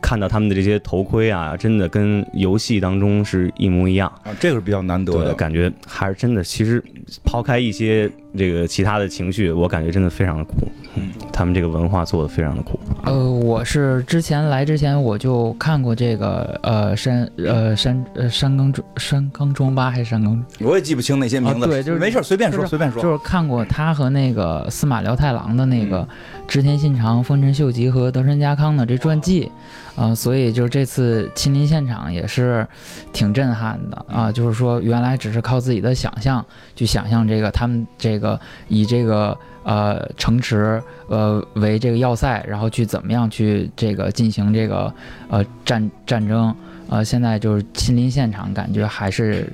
[0.01, 4.11] 看到他们的这些头盔啊，真的跟游戏当中是一模一样。
[4.23, 5.33] 啊，这个是比较难得，的。
[5.33, 6.43] 感觉还是真的。
[6.43, 6.83] 其实
[7.23, 10.67] 抛开一些这个其他的情绪，我感觉真的非常的苦。
[10.95, 12.79] 嗯，他们这个文化做的非常的苦。
[13.03, 23.01] 呃，我是之前来之前我就看过这个呃山呃山呃山冈中山冈中八还是山冈，我也记不清那些名字，啊对就是没事儿，随便说，就是随便说。
[23.01, 26.05] 就是看过他和那个司马辽太郎的那个
[26.45, 29.49] 织田信长、丰臣秀吉和德川家康的这传记，
[29.95, 32.67] 啊、所以就这次亲临现场也是
[33.13, 44.93] 挺震撼的啊、就是说原来只是靠自己的想象去想象这个他们这个个以这个呃城池呃为这个要塞，然后去怎么样去这个进行这个
[45.27, 46.55] 呃战战争，
[46.87, 49.51] 呃现在就是亲临现场，感觉还是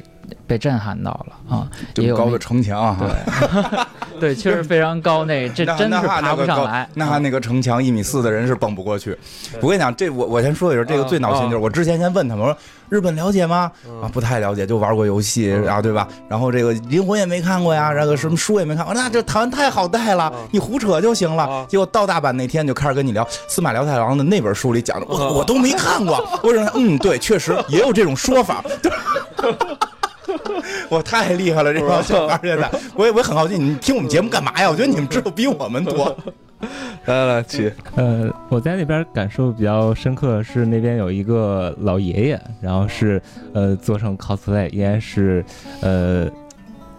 [0.47, 6.89] 被震撼到了啊，这么高的城墙啊，对， 对，确实非常高，那这那真是爬那那个高不上来。
[6.93, 9.15] 那他那个城墙一米四的人是蹦不过去。
[9.61, 12.57] 我跟你讲，这我我先说一下，这个最闹心就是我之前先问他们，我说
[12.89, 13.69] 日本了解吗？
[14.01, 16.07] 啊，不太了解，就玩过游戏啊，对吧？
[16.29, 21.65] 然后这个灵魂也没看过呀，然后什么书也没看过，那这台湾太好带了，你胡扯就行了。
[21.67, 26.25] 结果到大阪那天就开始跟你聊司马辽太郎的那本书里讲的，我我都没看过。
[26.41, 28.63] 我说嗯，对，确实也有这种说法。
[30.89, 34.69] 我太厉害了，这帮 小孩现在，我也我也很好奇，你们听我们节目干嘛呀？
[34.69, 36.15] 我觉得你们知道比我们多。
[37.05, 43.21] 来来来，起，呃，我在那边感受比较深刻的是那边有一个老爷爷，然后是
[43.53, 45.45] 呃做成 cosplay，应该是
[45.81, 46.27] 呃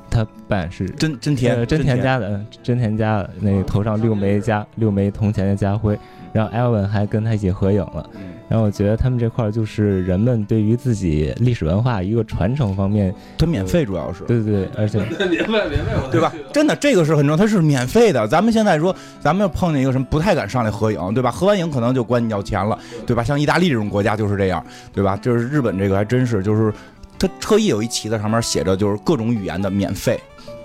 [0.09, 5.99] 他他扮演是真真田呃真田家的，嗯真田家的那个头上六枚家六枚铜钱的家徽，
[6.33, 8.09] 然后艾文还跟他一起合影了。
[8.15, 14.25] 嗯然后我觉得他们这块儿就是人们对于自己历史文化一个传承方面，它免费主要是。
[14.25, 15.11] 对对对，而且免
[15.45, 15.47] 费免
[15.85, 16.33] 费，对吧？
[16.51, 18.27] 真的，这个是很重要，它是免费的。
[18.27, 21.31] 咱们现在说，咱们要碰见一个什么，不太敢上来合影，对吧？
[21.31, 23.23] 合完影可能就管你要钱了，对吧？
[23.23, 24.65] 像意大利这种国家就是这样，
[24.95, 25.15] 对吧？
[25.19, 26.73] 就是日本这个还真是，就是
[27.19, 30.19] 他特意有一旗子上面写着就是各种语言的免费，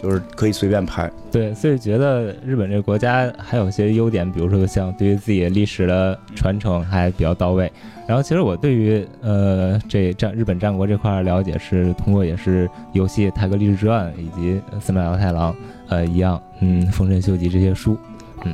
[0.04, 1.10] 就是可以随便拍。
[1.32, 7.72] 对，所以觉得日本这个国家还有些优点，比如说像对于自己历史的传承还比较到位。
[8.06, 15.54] 然后其实我对于呃这战日本战国这块儿了解是通过也是游戏《泰格立志传》以及《司马辽太郎》
[15.88, 17.98] 呃一样，嗯，《丰臣秀吉》这些书。
[18.44, 18.54] 嗯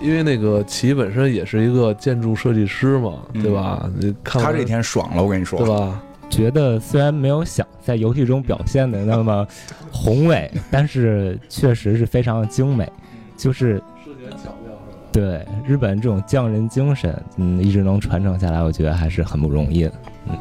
[0.00, 3.90] 因为那个齐本身也是一个建筑设计师嘛，嗯对吧？
[4.22, 6.02] 他这天爽了，我跟你说，对吧？
[6.28, 9.46] 觉得虽然没有想在游戏中表现的那么
[9.92, 12.90] 宏伟， 但是确实是非常的精美，
[13.36, 14.72] 就是视觉巧妙？
[15.12, 19.92] 对日本这种匠人精神，嗯，一直能传承下来，我觉得还是很不容易的。
[20.28, 20.38] 嗯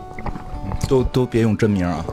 [0.90, 2.06] 都都别用真名啊。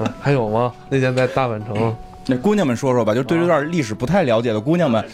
[0.00, 0.72] 嗯 还有吗？
[0.88, 1.94] 那天在大阪城，
[2.26, 5.04] 那姑娘们说说吧，就对这段历史不太了解的姑娘们，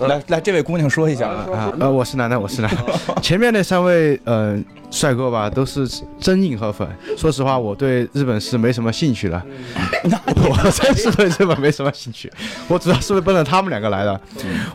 [0.00, 1.28] 来来，这位姑娘说一下。
[1.28, 2.82] 啊，呃，我是男的，我是男的。
[3.22, 4.58] 前面那三位呃
[4.90, 5.88] 帅哥吧，都是
[6.18, 6.86] 真硬核粉。
[7.16, 9.40] 说实话，我对日本是没什么兴趣的。
[10.04, 12.30] 我真是对日本没什么兴趣，
[12.68, 14.20] 我主要是奔着他们两个来的。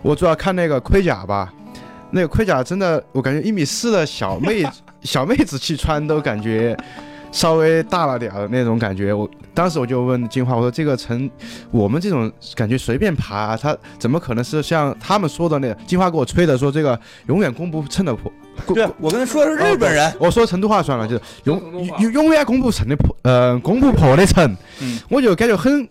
[0.01, 1.51] 我主要看那个盔甲吧，
[2.11, 4.65] 那个盔甲真的，我感觉一米四的小妹
[5.01, 6.75] 小妹子去穿都感觉
[7.31, 9.13] 稍微大了点儿的那种感觉。
[9.13, 11.29] 我当时我就问金花，我说这个城
[11.71, 15.73] 我们这种感觉随便爬，它怎么可能是像他们说的那？
[15.85, 18.31] 金花给我吹的说这个永远攻不称的破。
[18.73, 20.13] 对，我跟他说的是日本人。
[20.19, 24.55] 我说成都话算了，就是永永永远攻不成的破，呃，攻不破的城。
[24.81, 25.87] 嗯，我就感觉很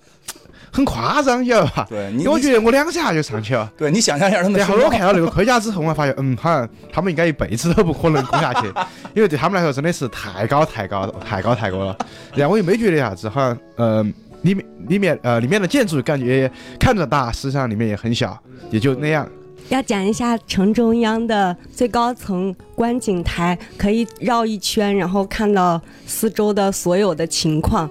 [0.73, 1.87] 很夸张，晓得吧？
[1.89, 3.71] 对你，我觉得我两下就上去了。
[3.77, 4.59] 对你想象一下他们。
[4.59, 8.67] 然后我看到那个盔甲之后，我发现，嗯，好像他们应该一辈子都不可能攻下去，
[9.15, 11.97] 因为对他们来说真的是太高太高太高太高了。
[12.35, 14.13] 然后我又没觉得啥子，好像，嗯、
[14.43, 18.39] 里面里面呃里面的建筑感觉看着大，实际上里面也很小，
[18.71, 19.29] 也就那样。
[19.71, 27.91] 要讲一下城中央的最高层观景台，可以绕一圈，然后看到四周的所有的情况，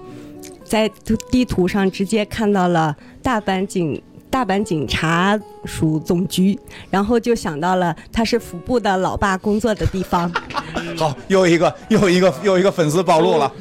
[0.68, 4.00] 在图地图上直接看到了大阪警
[4.30, 6.58] 大阪警察署总局，
[6.90, 10.30] 然后就想到了他是服部的老爸工作的地方。
[10.96, 13.50] 好，又一个又一个又一个粉丝暴露了。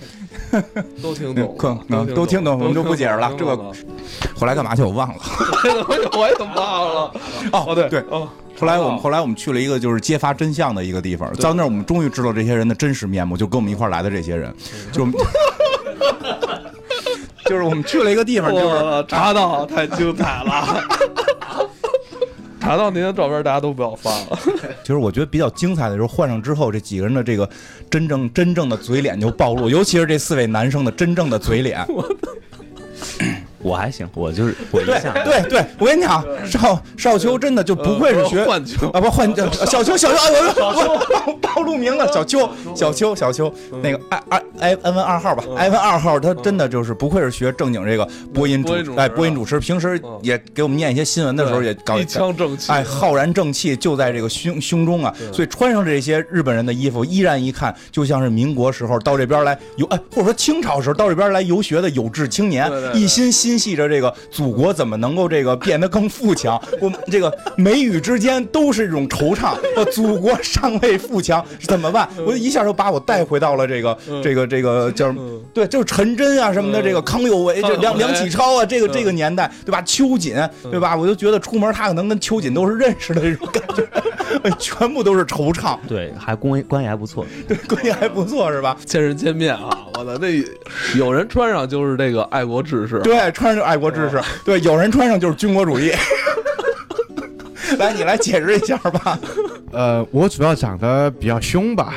[1.03, 3.34] 都听懂，可能都听懂，我们就不解释了。
[3.38, 3.58] 这个
[4.34, 5.16] 后来干嘛去我忘了，
[6.18, 7.12] 我也忘了。
[7.51, 8.30] 哦，对对，哦。
[8.58, 14.53] 后来我们后来我们去了一个就是揭发真相的一个地方，到那儿我们终于知道这些人的真实面目，就跟我们一块儿来的这些人，
[14.91, 15.05] 就
[17.48, 20.84] 就是我们去了一个地方， 就是查到太精彩了。
[22.60, 24.38] 查到那张照片，大家都不要发了。
[24.84, 27.50] 其 实我觉得比较精彩的时候，换上之后，这几个人的这个
[27.89, 31.88] 真正真正的嘴脸就暴露，尤其是这四位男生的真正的嘴脸。
[33.68, 38.43] 我还行，我就是 我一对向对对，我跟你讲，少少秋真的就不愧是学
[38.93, 39.28] 啊，不换
[39.68, 43.53] 小秋小秋，哎我我暴露名了，小秋小秋小秋，
[43.84, 72.08] 那个艾艾艾艾文二号吧，艾文二号他真的就是不愧是学正经这个播音主哎播音主持，平时也给我们念一些新闻的时候也搞一腔正气，哎浩然正气就在这个胸胸中啊，所以穿上这些日本人的衣服，依然一看就像是民国时候到这边来游哎，或者说清朝时候到这边来游学的有志青年，一心心系着这个祖国怎么能够这个变得更富强，我们这个眉宇之间都是这种惆怅，我，祖国尚未富强怎么办？
[72.26, 75.14] 我一下就把我带回到了这个这个这个叫
[75.53, 79.82] 对，就是陈真啊什么的，这个康有为、这梁梁启超啊，这个这个年代对吧？
[79.82, 80.95] 秋瑾对吧？
[80.95, 83.88] 我就觉得出门他可能跟秋瑾都是认识的这种感觉，
[84.60, 88.76] 全部都是惆怅，对，还关关系还不错，对，关系还不错是吧？
[88.86, 90.43] 见人见面啊，我的那
[90.97, 95.91] 有人穿上就是这个爱国志士，对，穿上就爱国志士，对，有人穿上就是军国主义。
[97.78, 99.20] 来，你来解释一下吧。
[99.72, 101.93] 呃，我主要长得比较凶吧，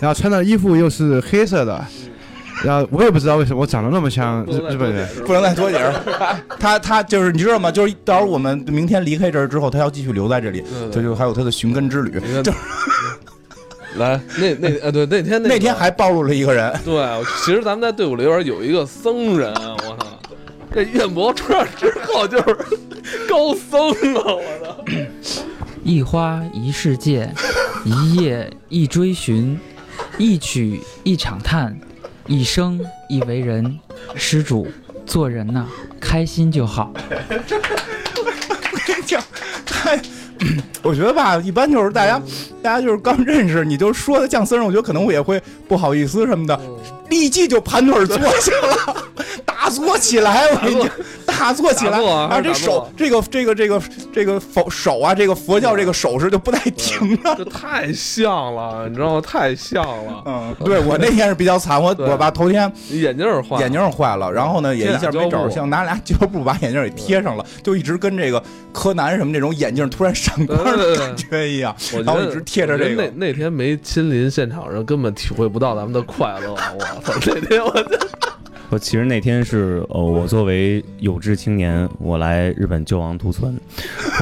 [0.00, 1.84] 然后穿的衣服又是黑色的，
[2.64, 5.06] 然后我也不知道为什么我长得那么像日日本人。
[5.26, 5.92] 不能再多解释。
[6.58, 7.70] 他他就是你知道吗？
[7.70, 12.18] 就是到时候我们明天离开这儿之后，他要继续留在这里，他就还有他的寻根之旅。
[12.42, 12.58] 就是
[13.98, 16.72] 来，那那呃对，那天那天还暴露了一个人。
[16.82, 20.06] 对，其实咱们在队伍里边有一个僧人，我操，
[20.72, 22.56] 这彦博穿上之后就是
[23.28, 24.84] 高僧啊，我操。
[25.84, 27.28] 一花一世界，
[27.84, 29.58] 一叶一追寻，
[30.16, 31.76] 一曲一场叹，
[32.26, 33.78] 一生一为人。
[34.14, 34.66] 施主，
[35.04, 35.66] 做人呐，
[36.00, 36.92] 开心就好。
[37.28, 39.20] 我跟你讲，
[39.66, 40.00] 太，
[40.82, 42.22] 我觉得吧，一般就是大家，
[42.62, 46.58] 大家就是刚认识，你就说他降生日，我觉得可能我也会不好意思什么的，
[47.12, 48.96] 立即就盘腿坐下了，
[49.44, 50.90] 打坐起来，我跟你讲，
[51.42, 53.82] 大坐起来，啊啊，这手，这个这个这个
[54.12, 57.34] 这个佛手啊，这个佛教这个手势就不带停的。
[57.34, 59.20] 这太像了，你知道吗？
[59.20, 60.22] 太像了。
[60.24, 68.40] 嗯，对我那天是比较惨，我我把头天眼镜儿换了，眼镜儿坏了，然后呢也一下没找着，像拿俩胶布把眼镜儿给贴上了，就一直跟这个
[68.72, 71.74] 柯南什么这种眼镜突然闪光的感觉一样，
[72.04, 73.02] 然后一直贴着这个。
[73.02, 76.52] 那那天没亲临现场，人根本体会不到咱们的快乐。
[76.52, 77.74] 我操，那天我
[78.72, 83.54] 我其实那天是呃，我作为有志青年，我来日本救亡图存，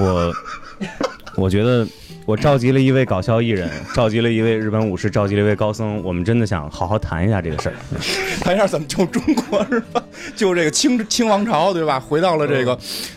[0.03, 0.33] 我
[1.37, 1.87] 我觉得
[2.27, 7.75] 我召集了一位搞笑艺人，召集了一位日本武士，召集了一位高僧，我们真的想好好谈一下这个事儿。
[8.43, 10.03] 谈一下怎么救中国是吧？
[10.35, 12.01] 救这个清清王朝对吧？
[12.01, 12.77] 回到了这个、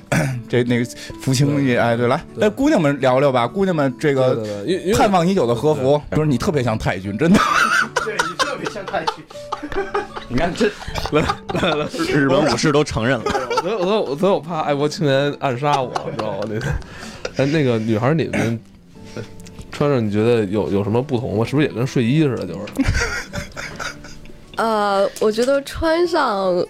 [0.47, 0.85] 这那个
[1.19, 4.45] 福清也哎对，来来姑娘们聊聊吧，姑娘们这个
[4.95, 7.39] 盼望已久的和服，不是你特别像太君，真的。
[8.05, 9.23] 对你特别像太君。
[10.33, 10.65] 你看这
[11.11, 11.21] 来
[11.75, 13.25] 来日本武士都承认了。
[13.61, 16.47] 所以我所以我所以我怕爱国青年暗杀我，你知道吗？
[16.49, 16.73] 那天，
[17.37, 18.59] 哎，那个女孩你们
[19.13, 19.21] 呃
[19.71, 21.45] 穿上你觉得有有什么不同吗？
[21.45, 22.47] 是不是也跟睡衣似的？
[22.47, 22.59] 就是
[24.57, 26.65] 呃，我觉得穿上，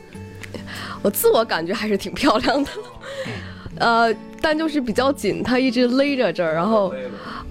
[1.01, 2.70] 我自我感觉还是挺漂亮的，
[3.78, 6.93] 呃，但就是比较紧，它一直勒着这儿，然后，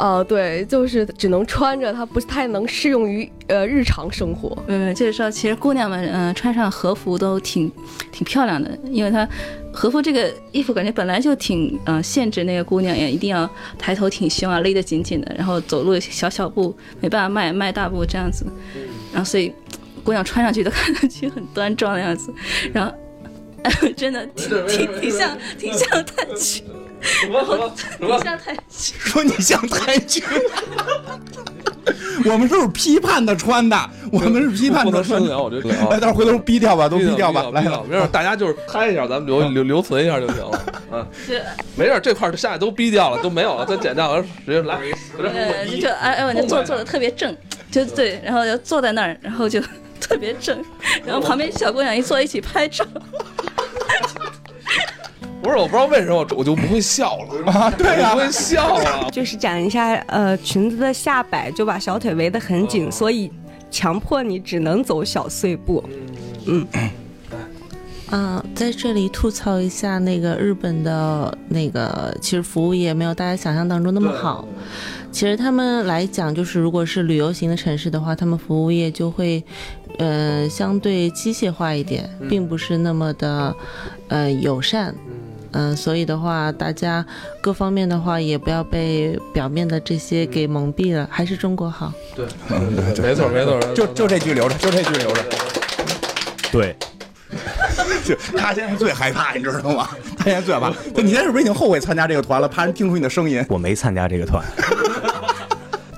[0.03, 4.59] 呃，对，就是只能穿着，它不太能适用于呃日常生活。
[4.67, 7.71] 嗯，就是说，其实姑娘们，嗯、穿上和服都挺
[8.11, 9.29] 挺漂亮的，因为它
[9.73, 13.49] 和服这个衣服感觉本来就挺呃限制那个姑娘，也一定要
[13.79, 18.45] 抬头挺胸啊，勒得紧紧的，然后走路小小步，没办法迈迈大步这样子，
[19.13, 19.53] 然后所以
[20.03, 22.35] 姑娘穿上去都 看上去很端庄的样子，
[22.73, 22.93] 然后。
[23.97, 26.05] 真的挺挺挺像挺像
[27.03, 28.95] 太君，然后挺像太君。
[28.99, 30.23] 说你像太君。
[32.25, 33.77] 我们都是批判的穿的，
[34.13, 35.37] 我们是批判的穿的。
[35.37, 35.99] 我这聊来，。
[35.99, 37.51] 待会儿回头逼掉吧，都逼掉吧。
[37.53, 40.65] 来了，没事，大家就是拍一下，咱们留留 留存一下就行了。
[40.93, 41.07] 嗯，
[41.75, 44.79] 没事，这块儿下来都逼掉了，都没有了，再剪掉了，直接来。
[45.19, 47.37] 呃，就哎哎，我就坐坐的特别正，
[47.71, 49.61] 就对，然后就坐在那儿，然后就
[50.01, 50.65] 特别正，
[51.05, 52.85] 然后旁边小姑娘一坐一起拍照，
[55.43, 59.11] 不是，我不知道为什么我我就不会笑了 啊对呀我不会笑了。
[59.11, 63.31] 就是展一下呃裙子的下摆，就把小腿围得很紧，所以
[63.71, 65.83] 强迫你只能走小碎步。
[66.47, 66.67] 嗯，
[68.11, 74.47] 啊，在这里吐槽一下那个日本的那个，其实服务业没有大家想象当中那么好。
[75.11, 79.45] 其实他们来讲，就是如果是旅游型的城市的话，他们服务业就会，
[79.99, 83.55] 呃，相对机械化一点，并不是那么的，
[84.09, 84.95] 呃，友善。
[85.55, 87.05] 嗯、所以的话，大家
[87.43, 91.93] 各方面的话，也不要被表面的这些给蒙蔽了，还是中国好。
[92.17, 92.25] 对，
[93.03, 95.23] 没错没错，就就这句留着，就这句留着。
[96.51, 96.75] 对，
[98.03, 99.91] 就他现在最害怕，你知道吗？
[100.17, 100.71] 他现在最害怕。
[100.95, 102.49] 就你现在是不是已经后悔参加这个团了？
[102.49, 103.45] 怕人听出你的声音。
[103.51, 104.43] 我没参加这个团。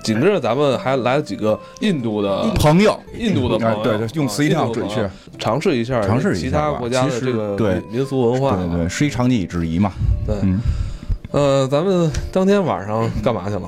[0.04, 8.54] 紧跟着咱们还来了几个印度的朋友，印度的朋友，啊对对用词一定要准确尝试一下尝试一下其他国家的这个对民俗文化。
[8.56, 9.90] 对对对，师夷长技以制夷嘛。
[10.26, 10.60] 对嗯，
[11.32, 13.62] 呃，咱们当天晚上干嘛去了？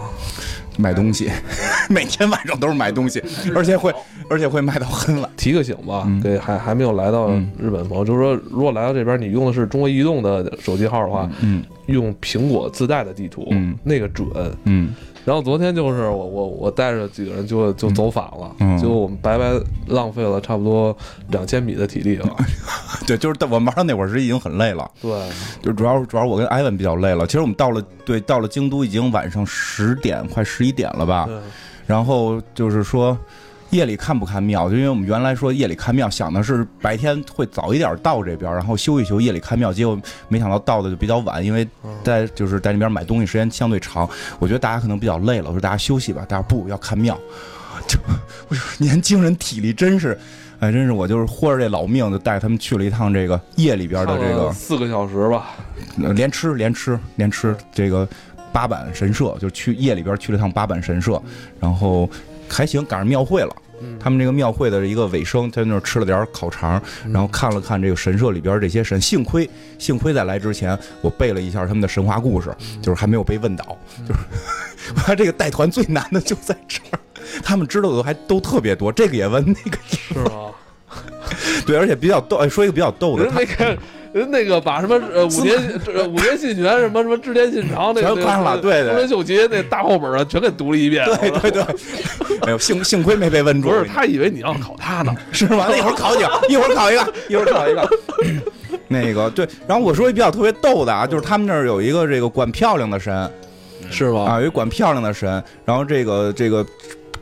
[0.78, 1.30] 买东西，
[1.88, 3.22] 每天晚上都是买东西，
[3.54, 3.90] 而且会
[4.28, 5.30] 而且会卖到很晚。
[5.34, 14.28] 提个醒吧，嗯给还还没有来到嗯日本的朋友，就是说，如果来到这边，你用的是中国移动的手机号的话，嗯用苹果自带的地图，嗯那个准。
[14.64, 14.94] 嗯
[15.26, 19.52] 然后昨天就是我我我带着几个人就就走反了，嗯就我们白白
[19.88, 20.96] 浪费了差不多
[21.30, 22.36] 两千米的体力了。
[23.08, 25.10] 对，就是我们玩到那会儿是已经很累了，对，
[25.60, 27.26] 就主要主要我跟艾文比较累了。
[27.26, 31.36] 其实我们到了对到了京都已经晚上十点快十一点了吧，对
[31.86, 33.18] 然后就是说。
[33.76, 34.70] 夜里看不看庙？
[34.70, 39.70] 就因为我们原来说夜里看庙，想的是白天会早一点到这边，然后休一休，夜里看庙。
[39.70, 41.68] 结果没想到到的就比较晚，因为
[42.02, 44.08] 在就是在那边买东西时间相对长。
[44.38, 46.24] 我觉得大家可能比较累了，我说大家休息吧。
[46.26, 47.14] 大家不要看庙，
[47.86, 47.98] 就
[48.48, 50.18] 我说 年轻人体力真是，
[50.58, 55.50] 哎，真是我就是豁着这老命，就带他们去了一趟这个夜里边的这个四个小时吧，
[56.02, 58.08] 呃连吃连吃连吃这个
[58.52, 61.20] 八坂神社，就去夜里边去了趟八坂神社，
[61.60, 62.08] 然后
[62.48, 63.54] 还行，赶上庙会了。
[63.80, 66.80] 嗯他们这个庙会的一个尾声，在那儿吃了点儿烤肠，
[67.12, 69.00] 然后看了看这个神社里边这些神。
[69.00, 69.48] 幸亏，
[69.78, 73.76] 幸亏在来之前我背了一下他们的神话故事，就是还没有被问倒。
[74.06, 74.20] 就是
[74.94, 76.98] 我看这个带团最难的就在这儿，
[77.42, 80.50] 他们知道的还都特别多，这个也问，那个也是吗？
[81.66, 82.36] 对，而且比较逗。
[82.36, 83.78] 哎，说一个比较逗的，他人没看人
[84.24, 85.56] 那个把什么呃五年
[85.94, 91.04] 呃 五年信玄什么什么织田信长那个全看上了对对丰臣秀吉那大厚本啊全给读了一遍。
[91.20, 91.62] 对对对，
[92.42, 93.68] 哎呦，幸幸亏没被问住。
[93.68, 95.66] 不是他以为你要考他呢， 是吗？
[95.68, 97.88] 那一会儿考你， 一会儿考一个，一会儿考一个。
[98.88, 103.28] 那个对，然后我说一比较特别逗的啊，就是他们那儿有一个这个管漂亮的神
[103.90, 104.20] 是吗？
[104.22, 106.64] 啊，有一管漂亮的神，然后这个这个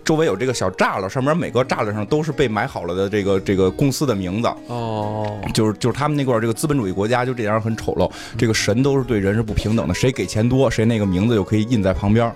[0.05, 12.33] 周围有这个小栅栏，上面每个栅栏上都是被买好了的这个这个公司的名字，哦，就是就是他们那块儿这个资本主义国家就这样很丑陋，这个神都是对人是不平等的，谁给钱多，谁那个名字就可以印在旁边儿。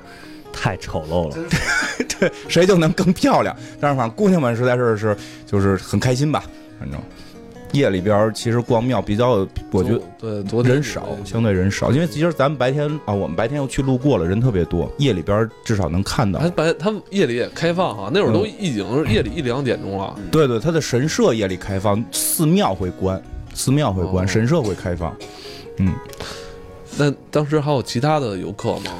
[0.51, 1.37] 太丑陋了。
[2.19, 3.55] 对，谁就能更漂亮。
[3.79, 5.16] 但是反正姑娘们实在是是
[5.47, 6.43] 就是很开心吧，
[6.81, 6.99] 反正
[7.73, 16.49] 夜里边其实逛庙比较，我觉得对昨天人少，相对人少，因为其实咱们白天啊，我们白天又去路过了，人特别多，夜里边至少能看到他。
[16.51, 20.16] 白他夜里也开放哈，那会儿都嗯已经是夜里一两点钟了。
[20.31, 23.23] 对对，他的神社夜里开放，寺庙会关，
[23.55, 25.14] 寺庙会关，哦神社会开放。
[25.77, 25.95] 嗯，
[26.97, 28.93] 那当时还有其他的游客吗？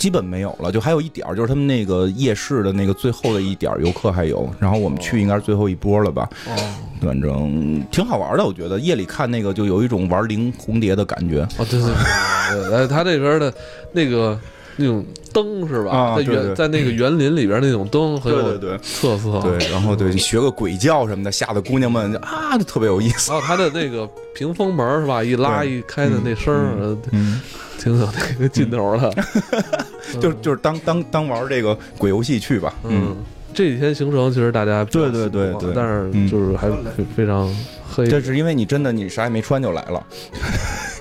[0.00, 6.56] 基本没有了，就还有一点儿，就是他们那个夜市的那个最后的一点儿游客还有，然后我们去应该是最后一波了吧，哦，
[7.02, 11.42] 反正挺好玩的，我觉得夜里看那个就有一种玩灵红蝶的感觉。
[11.58, 13.52] 哦，对对对对，哎，他这边的
[13.92, 14.40] 那个
[14.80, 16.16] 那种灯是吧？
[16.16, 19.40] 在园在那个园林里边那种灯很有对对对特色。
[19.42, 23.30] 对，然后对学个鬼叫什么的，吓得姑娘们 啊，就特别有意思。
[23.30, 25.22] 然后他的那个屏风门是吧？
[25.22, 27.40] 一拉一开的那声嗯，
[27.78, 29.14] 挺有那个劲头的。
[30.20, 32.74] 就就是当当当玩这个鬼游戏去吧。
[32.84, 33.14] 嗯，
[33.52, 37.52] 这几天行程其实大家对对对对但是嗯就是还非非常
[37.88, 38.06] 黑。
[38.06, 40.06] 这是因为你真的你啥也没穿就来了。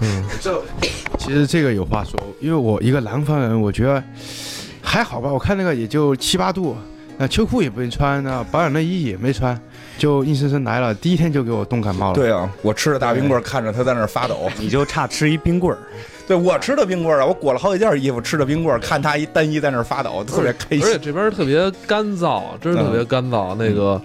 [0.01, 0.25] 嗯，
[1.19, 4.03] 其实这个有话说，因为我一个南方人，我觉得
[4.81, 5.31] 还好吧。
[5.31, 6.75] 我看那个也就七八度，
[7.17, 9.59] 那秋裤也不用穿，那保暖内衣也没穿，
[9.97, 12.15] 就硬生生来了，第一天就给我冻感冒了。
[12.15, 14.49] 对啊，我吃着大冰棍儿，看着他在那儿发抖。
[14.57, 15.79] 你就差吃一冰棍儿，
[16.29, 20.99] 对我吃的冰棍儿啊，我裹了好几件衣服，吃的冰棍儿，看他一单衣在那儿发抖，特别开心而且。
[20.99, 23.55] 这边特别干燥，真是特别干燥。
[23.55, 23.99] 那个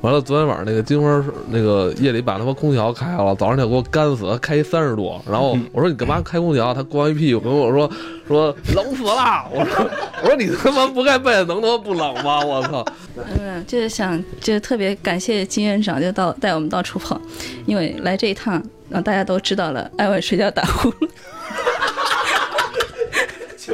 [0.00, 5.14] 完了，昨天晚上那个金花那个夜里把他妈空调开了，早上就给我干死了，开三十度。
[5.30, 6.74] 然后我说你干嘛开空调？
[6.74, 7.88] 他光一屁股跟我说
[8.26, 9.48] 说冷死了。
[9.52, 9.88] 我说
[10.24, 12.44] 我说你他妈不盖被子能他妈不冷吗？
[12.44, 12.84] 我操！
[13.38, 17.20] 嗯，就是想，就是特别感谢金院长，就到带我们到处跑，
[17.64, 21.08] 因为来这一趟，让大家都知道了艾文睡觉打呼噜。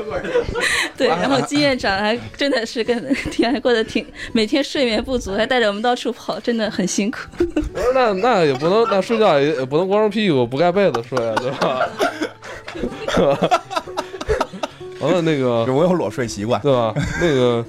[0.97, 7.19] 对，然后金院长还真的是跟 挺还过得挺，每天睡眠不足，还带着我们到处跑，真的很辛苦。
[7.75, 11.89] 我说那那也不能，那睡觉也也不能光着屁股不盖被子睡啊，对吧？
[15.01, 16.61] 完了那个我有裸睡习惯。
[16.63, 16.95] 对吧？
[17.21, 17.65] 那个，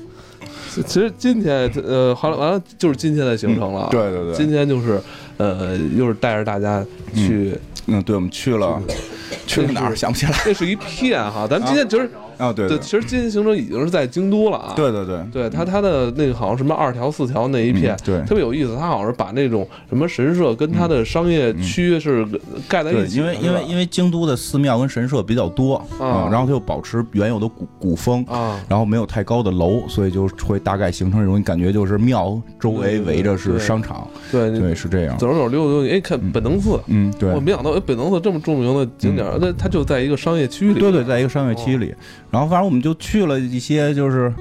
[0.70, 3.90] 其其实今天呃，好了，完了就是今天的行程了。
[3.92, 5.00] 嗯对对对今天就是
[5.38, 7.54] 呃，又是带着大家去，
[7.88, 8.82] 嗯，对，我们去了，
[9.48, 10.34] 去了哪儿想不起来。
[10.46, 11.48] 那是一片哈。
[11.50, 14.74] 咱们今天其实啊，对对，其实今天行程已经是在京都了啊。
[14.76, 18.76] 对对对，对它它的那个好像什么二条四条那一片，嗯对特别有意思。
[18.76, 22.26] 它好像是把那种什么神社跟它的商业区是
[22.68, 35.18] 盖在对，一起的，因为因为因为京都的寺庙跟神社比较多啊然后它又保持原有的古古风啊，然后没有太高的楼，所以就会大概形成这种感觉，就是庙周围围着是商场，对对，是这样。
[35.18, 40.80] 走着走着溜达溜达，哎，看本能寺，嗯，对我，没想到哎本能寺这么著名的景点儿，那它就在一个商业区里。
[40.80, 41.94] 对对，在一个商业区里，
[42.32, 44.32] 然后反正我们就去了一些，就是，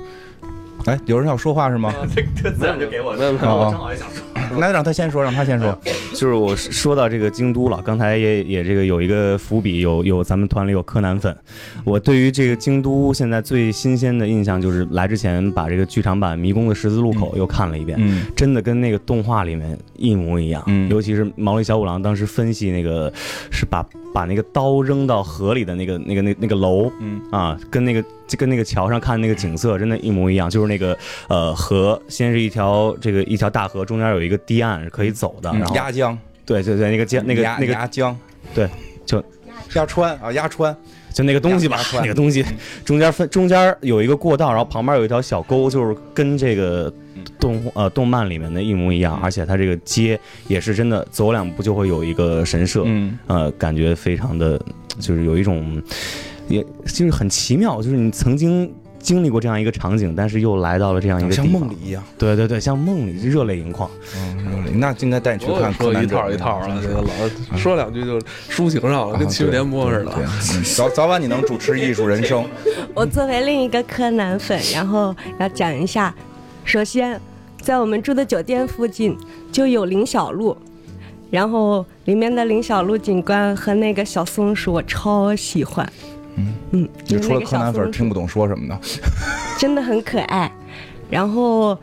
[0.86, 1.92] 哎，有人要说话是吗？
[2.14, 4.22] 这这自然就给我没有没有哦我正好也想说。
[4.58, 5.76] 那让他先说，让他先说。
[6.14, 11.36] 就是我说到这个京都了，刚才也也这个有一个伏笔，有有咱们团里有柯南粉。
[11.84, 20.62] 我对于这个京都现在最新鲜的印象就是来之前把这个剧场版《迷宫的十字路口》又看了一遍，嗯真的跟那个动画里面一模一样。
[20.68, 23.12] 嗯尤其是毛利小五郎当时分析那个
[23.50, 23.84] 是把
[24.16, 27.20] 把那个刀扔到河里的那个那个那那个楼，嗯。
[27.30, 30.48] 啊，跟那个就跟那个桥上看那个景色真的，一模一样。
[30.48, 30.96] 就是那个
[31.28, 38.18] 呃河，先是一条这个一条大河，中间有一个堤岸是可以走的，嗯然后压江，对对对，那个江那个压那个压江，
[38.54, 38.66] 对，
[39.04, 39.22] 就
[39.74, 40.74] 压川啊，压川，
[41.16, 42.44] 就那个东西吧 那个东西
[42.84, 46.92] 中间分中间有一个过道，然后旁边有一条小沟，就是跟这个
[47.40, 53.18] 动呃动漫里面的一模一样，而且它这个街也是真的，走两步就会有一个神社，嗯。
[53.28, 54.60] 呃，感觉非常的，
[54.98, 55.82] 就是有一种，
[56.48, 58.70] 也就是很奇妙，就是你曾经
[59.06, 62.02] 经历过这样一个场景，但是又来到了这样一个像梦里一样。
[62.18, 63.88] 对对对，像梦里热泪盈眶。
[64.16, 68.18] 嗯，那应该带你去看柯南说一套一套了，这个老说两句就
[68.50, 70.12] 抒情上了，跟七月联播似的。
[70.74, 72.44] 早早晚你能主持艺术人生。
[72.94, 76.12] 我作为另一个柯南粉，然后要讲一下。
[76.64, 77.20] 首先，
[77.60, 79.16] 在我们住的酒店附近
[79.52, 80.56] 就有林小路，
[81.30, 85.88] 然后里面的林小璐警官和那个小松鼠我超喜欢，
[86.36, 88.78] 嗯嗯，你除了柯南粉听不懂说什么呢？
[89.58, 90.50] 真的很可爱。
[91.08, 91.78] 然后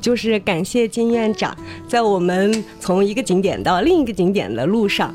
[0.00, 1.56] 就是感谢金院长，
[1.88, 5.14] 在我们从一个景点到另一个景点的路上，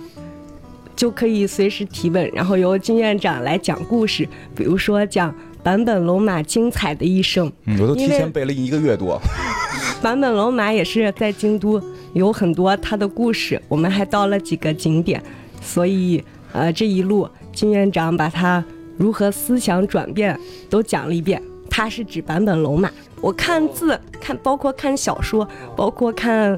[0.96, 5.34] 就可以随时提问，然后由金院长来讲故事，比如说讲
[5.64, 7.52] 坂本龙马精彩的一生。
[7.66, 9.22] 嗯，我都提前背了一个月多。
[10.02, 11.80] 坂本龙马也是在京都
[12.14, 15.22] 有很多他的故事，我们还到了几个景点，
[15.62, 18.66] 所以呃这一路金院长把他
[19.02, 20.40] 如何思想转变
[20.70, 21.42] 都讲了一遍。
[21.70, 22.92] 他是指坂本龙马，
[23.22, 26.58] 我看字看包括看小说，包括看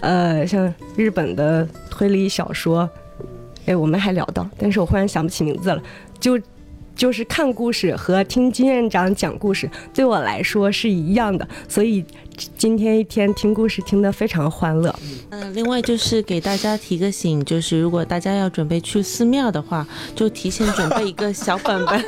[0.00, 2.88] 呃像日本的推理小说，
[3.66, 5.82] 哎我们还聊到，但是我忽然想不起名字了，
[6.18, 6.40] 就。
[6.96, 12.04] 就是看故事和听金院长讲故事，对我来说是一样的，所以
[12.56, 14.94] 今天一天听故事听得非常欢乐。
[15.30, 22.04] 嗯，另外就是给大家提个醒，就是如果大家要准备去寺庙的话，就提前准备一个小本本。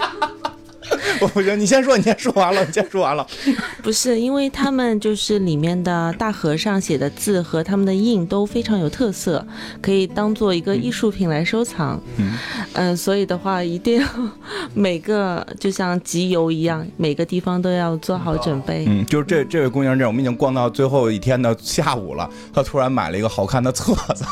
[1.21, 3.27] 我不行，你先说，你先说完了，你先说完了。
[3.83, 9.47] 不是，因为他们就是里面的大和尚写的字和他们的印都非常有特色，
[9.81, 12.01] 可以当做一个艺术品来收藏。
[12.17, 12.33] 嗯
[12.75, 14.07] 嗯，所以的话一定要
[14.75, 18.85] 每个就像集邮一样，每个地方都要做好准备。
[18.87, 24.25] 嗯，就是这这位姑娘这样，我们已经逛到最后一天的下午了，她突然买了一个好看的册子。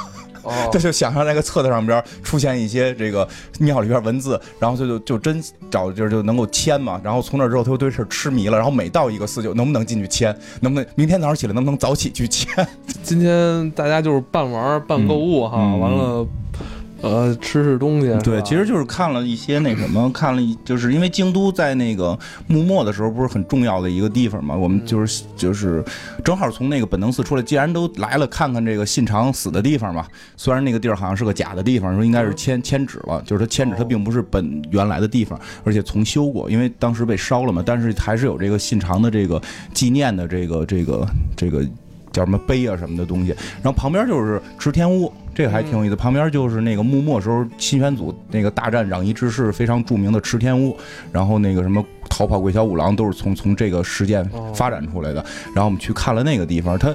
[0.44, 3.26] 哦他就想象那个册子上边出现一些这个
[3.58, 12.66] 庙里边文字，然后他就就真找地儿就能够签嘛，然后从那之后他就对事儿痴迷了，然后每到一个寺就能不能进去签，能不能明天早上起来能不能早起去签？
[13.02, 16.26] 今天大家就是半玩半购物哈，嗯完了，
[17.04, 18.06] 呃，吃吃东西。
[18.24, 25.84] 对，其实就是看了一些那什么，看了一就是因为京都在那个幕末的时候不是很重要的一个地方嘛，我们就是就是
[26.24, 30.06] 正好从那个本能寺出来，既然都来了，看看这个信长死的地方嘛。
[30.36, 39.40] 虽然那个地儿好像是个假的地方，说应该是迁迁址了，就是他迁址，他并不是本原来的地方，而且重修过，因为当时被烧了嘛，但是还是有这个信长的这个
[39.74, 41.62] 纪念的这个这个这个。
[42.14, 45.96] 叫什么碑啊什么的东西，然后旁边就是池田屋，这个还挺有意思。
[45.96, 50.74] 旁边就是那个幕末时候新选组那个大战攘夷之势非常著名的池田屋，
[51.12, 55.22] 然后那个什么逃跑鬼小五郎都是从从这个事件发展出来的。
[55.54, 56.94] 然后我们去看了那个地方，它。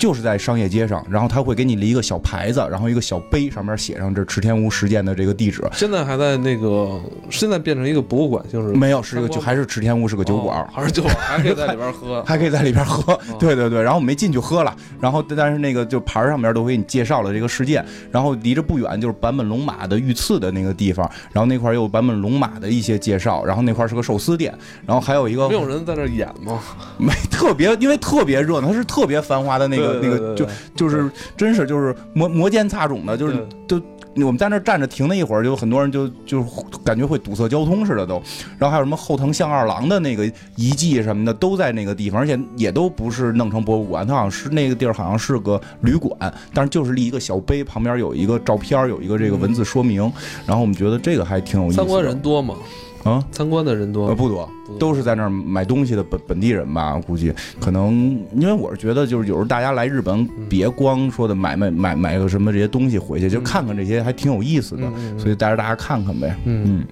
[0.00, 5.62] 就是在商业街上，然后他会给你立一个小牌子，然后一个小碑，上面写上这池田屋事件的这个地址。
[5.74, 6.98] 现在还在那个，
[7.28, 13.14] 现在变成一个博物馆就是，没有，是个就还是池田屋是个酒馆，哦还是酒馆，还可以在里边喝， 还可以在里边喝。
[13.38, 24.54] 对对对，然后我没进去喝了，然后但是那个就牌上面都给你介绍了这个事件，然后离着不远就是坂本龙马的遇刺的那个地方，然后那块有坂本龙马的一些介绍，然后那块是个寿司店，
[24.86, 26.58] 然后还有一个没有人在那演吗？
[26.96, 33.80] 没 特别，因为特别热闹，它是特别繁华的那个那个就就是真是就是摩摩肩擦踵的，就是都。
[34.16, 36.42] 我们在那儿站着停了一会儿，就很多人就就
[36.84, 38.20] 感觉会堵塞交通似的都，
[38.58, 40.26] 然后还有什么后藤象二郎的那个
[40.56, 46.12] 遗迹什么的都在那个地方，而且也都不是弄成博物馆，它好像是那个地儿好像是个旅馆，
[46.52, 50.02] 但是就是立一个小碑，旁边有一个照片，有一个这个文字说明，
[50.44, 51.84] 然后我们觉得这个还挺有意思的。
[51.84, 52.56] 参观人多吗？
[53.04, 54.48] 啊，参观的人多不多，
[54.78, 57.32] 都是在那儿买东西的本本地人吧，估计。
[57.58, 64.82] 可能因为我是觉得就是有时候大家来日本别光说的买买买买个什么这些东西回去，就看看这些还挺有意思的，
[65.18, 66.36] 所以带着大家看看呗。
[66.44, 66.84] 嗯，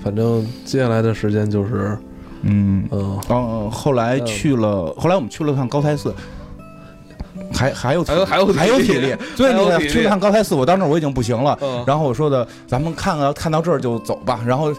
[0.00, 1.96] 反正接下来的时间就是，
[2.42, 2.84] 嗯。
[2.90, 6.12] 嗯，哦，后来去了，后来我们去了趟高台寺。
[7.52, 9.76] 还还有还有还有还有体力，所以还有体力。
[9.76, 11.84] 你看去了趟高台寺，我当时我已经不行了，嗯。
[11.86, 14.74] 然后我说的咱们看看看到这儿就走吧，然后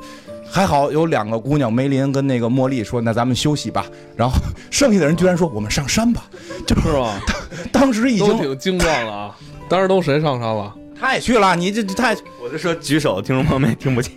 [0.50, 3.86] 还好有两个姑娘梅林跟那个茉莉说那咱们休息吧，
[4.16, 4.36] 然后
[4.72, 6.24] 剩下的人居然说我们上山吧，
[6.66, 7.20] 就是吧？
[7.72, 9.38] 当时已经挺精壮了啊！
[9.68, 10.74] 当时都谁上山了？
[11.00, 14.14] 他也去了，你这太我就说举手，听众朋友们也听不见。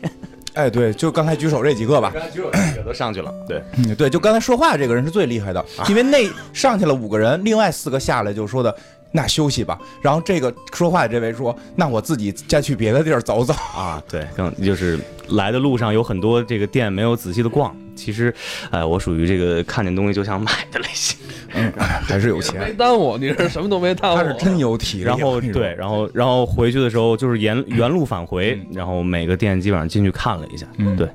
[0.55, 8.75] 哎对，就刚才举手这几个吧，刚才举手这几个都上去了，对，嗯，对，就刚才说话这个人是最厉害的，因为那上去了五个人，另外四个下来就说的。
[9.11, 14.99] 那休息吧，然后这个说话的这位说：“那我自己再去别的地儿走走。”啊，对，更就是
[15.31, 17.75] 来的路上有很多这个店没有仔细的逛。
[17.97, 18.33] 其实，
[18.71, 21.19] 呃，我属于这个看见东西就想买的类型。
[21.55, 24.17] 嗯，哎还是有钱没钱，耽误，你是什么都没耽误。
[24.17, 25.05] 他是真有体力。
[25.05, 30.67] 然后对，，然后然后回去的时候就是沿原路返回，然后每个店基本上进去看了一下。
[30.77, 31.09] 嗯对，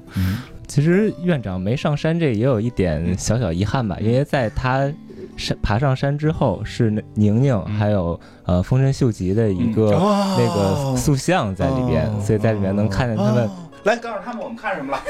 [0.68, 4.92] 其实院长没上山，这也有一点小小遗憾吧，因为在他
[5.38, 9.92] 山爬上山之后，是那宁宁还有呃丰臣秀吉的一个
[10.38, 13.52] 那个塑像在里边，哦所以在里面能看见他们哦
[13.84, 15.04] 来 告诉他们我们看什么了。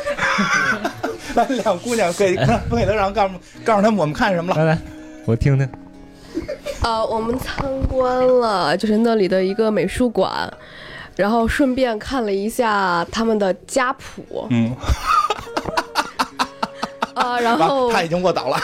[1.36, 2.36] 来，两姑娘给
[2.70, 4.64] 不给他让告诉告诉他们我们看什么了。
[4.64, 4.82] 来来，
[5.26, 5.70] 我听听。
[6.82, 10.52] 呃，我们参观了就是那里的一个美术馆，
[11.16, 14.76] 然后顺便看了一下他们的家谱，嗯，
[17.14, 18.58] 啊、然后他已经卧倒了。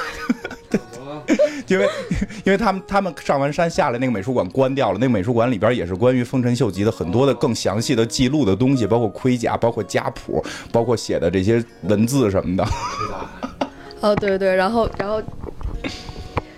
[1.67, 1.89] 因为，
[2.45, 4.97] 因为他们他们上完山下来，那个美术馆关掉了。
[4.99, 12.67] 那个美术馆里边也是关于丰臣秀吉的很多的更详细的记录的东西，包括盔甲，包括家谱，包括写的这些文字什么的。
[14.01, 15.21] 哦，对对，然后然后。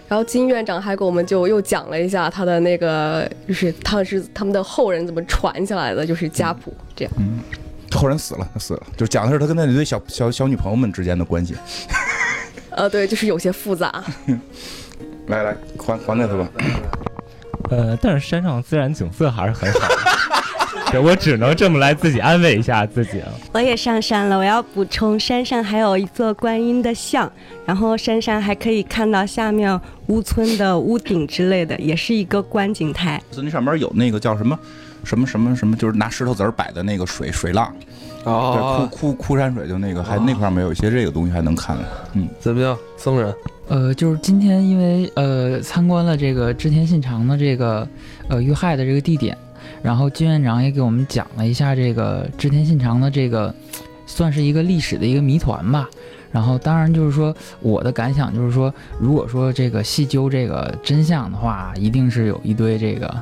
[0.07, 7.13] 然后金院长还给我们就又讲了一下他的那个，就是他是他们的后人怎么传下来的，就是家谱这样。
[7.17, 7.39] 嗯，
[7.93, 11.55] 后人死了，他死了，就是讲的是他跟那堆小小小女朋友们之间的关系。
[12.71, 14.03] 呃，对，就是有些复杂。
[15.27, 16.47] 来来，还还给他吧。
[17.69, 19.95] 呃，但是山上自然景色还是很好的。
[20.91, 23.31] 对我只能这么来自己安慰一下自己了。
[23.53, 27.31] 我也上山了，我要补充，山上还有一座观音的像，
[27.65, 33.21] 然后山上还可以看到下面屋村的屋顶之类的，也是一个观景台。
[33.37, 34.59] 那上面有那个叫什么
[35.05, 37.73] 什么什么什么，就是拿石头子儿摆的那个水水浪。
[38.23, 41.77] 哦，对，枯枯枯山水就那个，还那块儿没有一些这个东西还能看。
[42.13, 43.33] 嗯，怎么样，僧人？
[43.67, 47.87] 呃，就是今天因为呃参观了这个织田信长的这个
[48.27, 49.37] 呃遇害的这个地点，
[49.81, 53.53] 然后金院长也给我们讲了一下这个织田信长的这个
[54.05, 55.89] 算是一个历史的一个谜团吧。
[56.33, 63.21] 然后当然就是说我的感想就是说，如果说这个细究这个真相的话，一定是有一堆这个呃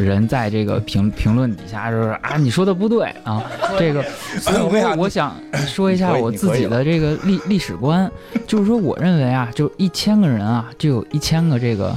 [0.00, 3.44] 人在这个评评论底下就是啊你说的不对啊
[3.78, 4.02] 这个，
[4.40, 5.34] 所以我我想
[5.66, 8.10] 说一下我自己的这个历历史观，
[8.46, 11.96] 就是说我认为啊，就一千个人啊，就有一千个这个。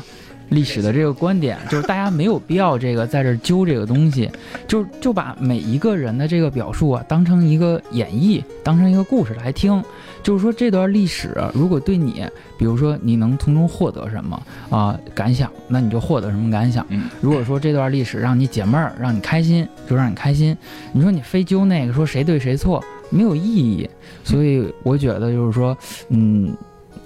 [0.49, 4.27] 历史的这个观点，就是大家没有必要这个在这儿揪这个东西，
[4.67, 9.83] 就就把每一个人的这个表述啊当成一个演绎，当成一个故事来听。
[10.21, 12.25] 就是说这段历史，如果对你，
[12.57, 16.85] 比如说你能从中获得什么啊、感想，那你就获得什么感想。
[17.21, 20.55] 如果说这段历史让你解闷儿，让你开心，就让你开心。
[20.91, 23.89] 你说你非揪那个说谁对谁错，没有意义。
[24.23, 25.77] 所以我觉得就是说，
[26.09, 26.55] 嗯，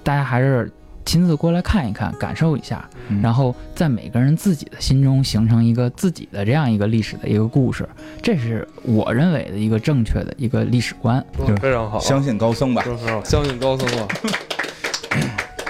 [0.02, 0.70] 大家还是。
[1.04, 2.88] 亲自过来看一看，感受一下，
[3.22, 7.88] 然后在每个人自己的心中形成一个自己的这样一个历史的一个故事，
[8.22, 11.24] 这是我认为的一个正确的一个历史观。
[11.36, 12.82] 对、非常好，相信高僧吧，
[13.24, 14.08] 相信高僧吧。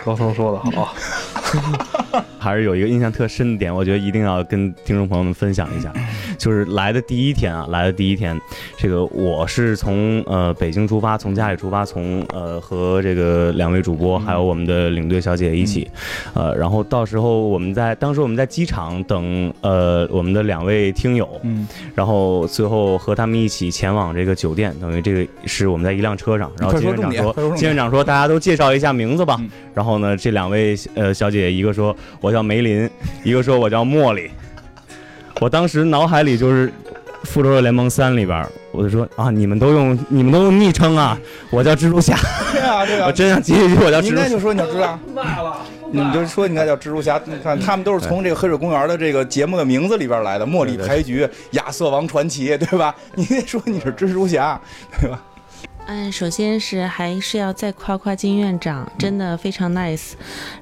[0.04, 0.94] 高僧说的好。
[2.38, 5.92] 还是有一个印象特深的点，我觉得一定要跟听众朋友们分享一下，
[6.38, 8.38] 就是来的第一天啊，来的第一天，
[8.76, 15.88] 这个我是从呃北京出发，从家里出发，从呃和这个两位主播还有我们的领队小姐一起，
[16.34, 29.40] 呃，然后到时候我们在当时我们在机场等呃我们的两位听友，嗯，然后最后和他们一起前往这个酒店，等于这个是我们在一辆车上，然后金院长说，金院长说大家都介绍一下名字吧，
[29.72, 32.88] 然后呢这两位呃小姐一个说我叫梅林，
[33.22, 34.30] 一个说我叫茉莉。
[35.40, 36.68] 我当时脑海里就是
[37.24, 41.18] 《复仇者联盟三》里边，我就说啊，你们都用你们都用昵称啊，
[41.50, 42.16] 我叫蜘蛛侠。
[42.52, 44.16] 对啊，对啊，我真想接一句我叫蜘蛛侠。
[44.16, 44.98] 应该就说你叫蜘蛛侠。
[45.90, 47.20] 你就说你应该叫蜘蛛侠。
[47.24, 52.94] 你看，他们都是从这个黑水公园的这个节目的名字里边来的，《茉莉牌局》《亚瑟王传奇》，对吧？
[53.14, 54.60] 你得说你是蜘蛛侠，
[55.00, 55.22] 对吧？
[55.86, 60.12] 嗯，首先是还是要再夸夸金院长，真的非常 nice，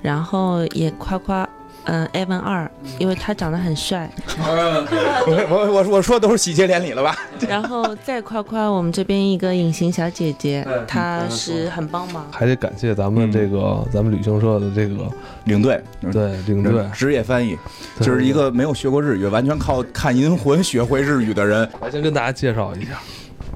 [0.01, 1.49] 然后也夸夸。
[1.85, 2.71] 嗯，Evan 二，
[3.01, 4.09] 因为他长得很帅。
[4.39, 7.17] 我我我我说都是喜结连理了吧？
[7.49, 12.25] 然后再夸夸我们这边一个隐形小姐姐，她是很帮忙。
[12.31, 15.11] 还得感谢咱们这个咱们旅行社的这个
[15.43, 17.59] 领队，对领队职业翻译，
[18.01, 21.69] 就是一个没有学过日语，完全靠看银魂学会日语的人。
[21.81, 22.91] 来，先跟大家介绍一下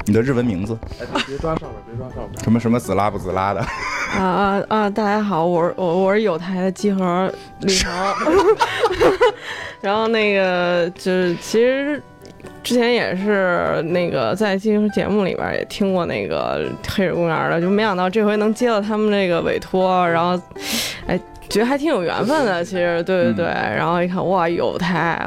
[0.04, 0.78] 你的日文名字。
[1.00, 2.44] 哎，别抓上面，别抓上面。
[2.44, 3.60] 什么什么子拉不子拉的。
[3.60, 4.90] 啊啊啊！
[4.90, 7.30] 大家好，我是我我是有台的集合
[7.60, 7.90] 李潮，
[9.80, 12.00] 然后那个就是其实
[12.62, 20.40] 之前也是那个在集合节目里边也听过那个黑水公园的，就没想到这回能接到他们这个委托，然后
[21.06, 25.20] 哎觉得还挺有缘分的，其实对对对，然后一看哇有台，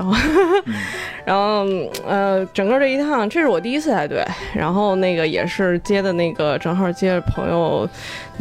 [1.26, 1.66] 然后
[2.08, 7.88] 呃整个这一趟这是我第一次带队，然后那个也是接的那个正好接着朋友。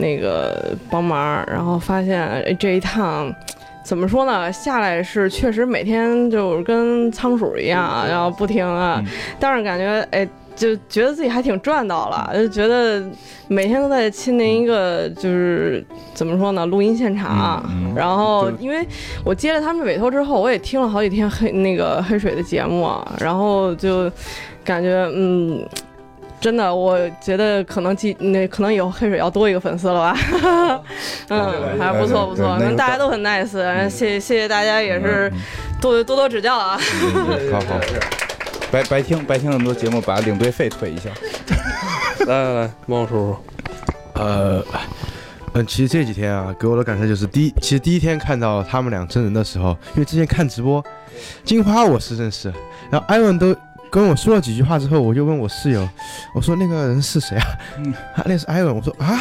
[0.00, 3.34] 那个帮忙，然后发现这一趟
[3.82, 4.52] 怎么说呢？
[4.52, 9.02] 下来是确实每天就是跟仓鼠一样，然后不停啊，
[9.40, 10.24] 但是感觉哎，
[10.58, 13.02] 就觉得自己还挺赚到了，就觉得
[13.46, 15.82] 每天都在亲临一个就是
[16.12, 17.64] 怎么说呢，录音现场。
[17.94, 18.86] 然后因为
[19.24, 24.10] 我接了他们委托之后，我也听了好几天黑那个黑水的节目，然后就
[24.64, 25.64] 感觉嗯。
[26.40, 30.16] 真的，我觉得可能记那可能以后黑水要多一个粉丝了吧，
[31.30, 33.48] 嗯，还不错不错，对那大家都很 nice，
[33.88, 35.28] 谢谢谢谢大家，也是
[35.80, 36.78] 多多多指教啊。
[37.50, 37.80] 好好，
[38.70, 41.10] 白白听白听那么多节目，把领队费退一下。
[42.26, 43.36] 来来来，猫叔叔，
[44.20, 44.62] 呃，
[45.54, 50.84] 嗯，其实这几天啊，给我的感受就是第一，其实第一天看到他们俩真人的时候，因为之前看直播，
[51.44, 52.52] 金花我是认识，
[52.90, 53.56] 然后艾文都
[53.90, 55.88] 跟我说了几句话之后，我就问我室友，
[56.34, 57.46] 我说那个人是谁啊？
[57.78, 58.76] 嗯啊，那是艾文。
[58.76, 59.18] 我说啊，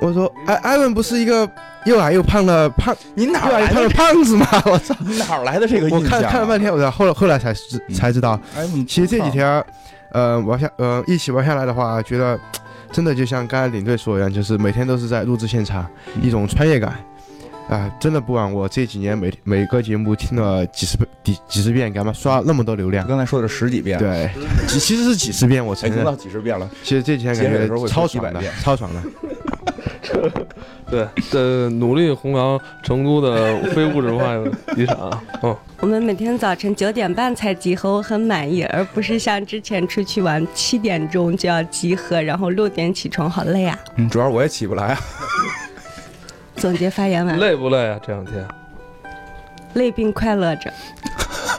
[0.00, 1.46] 我说艾艾文不是一个
[1.84, 3.94] 又矮又胖的胖，你哪又矮又胖的来的？
[3.94, 4.46] 胖子嘛？
[4.66, 4.94] 我操！
[5.00, 6.22] 你哪来的这个我印象啊？
[6.22, 9.64] 看看了半天，我才后来后来才知才知道，哎，其实这几天，
[10.12, 12.38] 呃，玩下呃一起玩下来的话，觉得
[12.92, 15.86] 真的就像刚才领队说一样，就是每天都是在录制现场，
[16.22, 16.94] 一种穿越感。
[17.66, 23.08] 啊、真的不枉我这几年每每个节目听了几十遍几几十遍，干嘛刷那么多流量？
[23.08, 24.30] 刚才说的是十几遍，，对，
[24.68, 26.18] 其其实是几十遍，我哎，听到承认。
[26.18, 26.68] 几十遍了。
[26.82, 29.02] 其实这几天感觉超爽的超爽的。
[30.90, 34.34] 对，这努力弘扬成都的非物质文化
[34.76, 43.78] 遗产啊，嗯， 我们每天早晨九点半才集合，我很满意，而不是像之前出去玩七点钟就要集合，然后六点起床，好累啊！
[43.96, 44.98] 嗯，主要我也起不来啊。
[46.56, 47.98] 总结发言完，累不累啊？
[48.06, 48.46] 这两天，
[49.74, 50.72] 累并快乐着。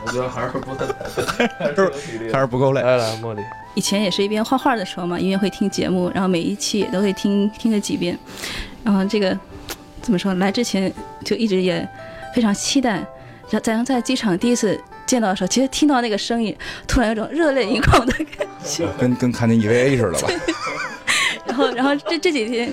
[0.06, 0.86] 我觉得还是不太，
[1.58, 2.82] 还是有体力的还是不够累。
[2.82, 3.42] 来来，茉莉，
[3.74, 8.18] 以前也是一边画画的时候嘛，一边会听节目，然后每一期也都会听听个几遍。
[8.84, 9.38] 然后这个
[10.02, 10.34] 怎么说？
[10.36, 10.92] 来之前
[11.24, 11.88] 就一直也
[12.36, 12.92] 非常期待，
[13.50, 16.56] 然后咱在机场第一次见到的时候，其实听到那个声音，
[16.88, 18.88] 突然有种热泪盈眶的感觉。
[19.00, 20.30] 跟跟看见 EVA 似的吧？
[21.48, 22.72] 然后，然后这这几天，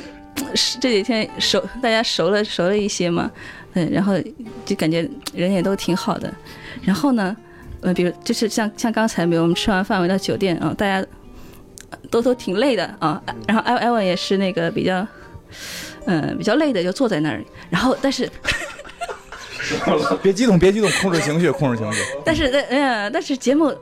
[0.54, 3.30] 是这几天熟，大家熟了熟了一些嘛，
[3.74, 4.14] 嗯，然后
[4.64, 6.32] 就感觉人也都挺好的。
[6.82, 7.36] 然后呢，
[7.80, 11.06] 呃，比如就是像像刚才，比如我们吃完饭回到酒店啊，大家
[12.10, 13.22] 都都挺累的啊。
[13.46, 15.06] 然后艾艾文也是那个比较，
[16.06, 17.42] 嗯、比较累的，就坐在那儿。
[17.70, 18.28] 然后，但是
[20.22, 22.00] 别激动，别激动，控制情绪，控制情绪。
[22.24, 23.72] 但是呃，但是节目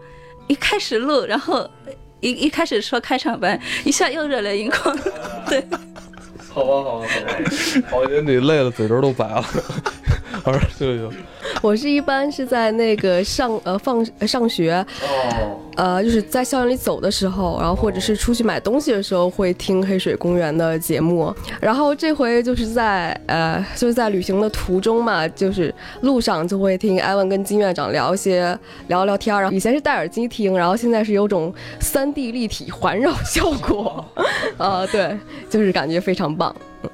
[0.46, 1.68] 一开始录，然后
[2.20, 4.96] 一一开始说开场白，一下又热泪盈眶。
[5.48, 5.66] 对，
[6.52, 9.44] 好吧，好吧，好吧， 好像你累了，嘴唇都白了。
[10.42, 11.12] 好，就就
[11.60, 14.72] 我是一般是在那个上呃放呃上学，
[15.02, 21.34] 哦，呃就是在校园里走的时候，然后或者是出去买东西的时候会听黑水公园的节目。
[21.60, 29.42] 然后这回就是在呃就是在旅行的途中嘛，就是路上就会听艾文跟金院长聊一些聊聊天儿。
[29.42, 34.02] 然后以前是戴耳机听，然后现在是有种三 D 立体环绕效果，
[34.56, 35.18] 呃对，
[35.50, 36.39] 就是感觉非常棒。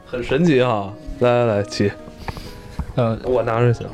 [0.07, 0.93] 很神奇哈。
[1.21, 1.91] 来来来，起，
[2.95, 3.87] 呃我拿着行。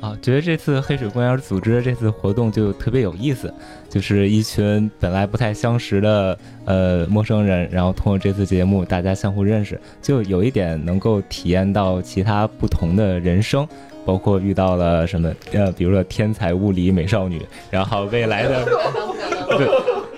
[0.00, 3.52] 啊，觉得这次黑水公园组织的这次活动就特别有意思，
[3.88, 13.66] 就是一群本来不太相识的呃陌生人，然后通过这次节目大家相互认识，就有一点能够体验到其他不同的人生。
[14.06, 17.40] 包括遇到了什么呃，比如说天才物理美少女，
[17.70, 18.62] 然后未来的
[19.56, 19.66] 对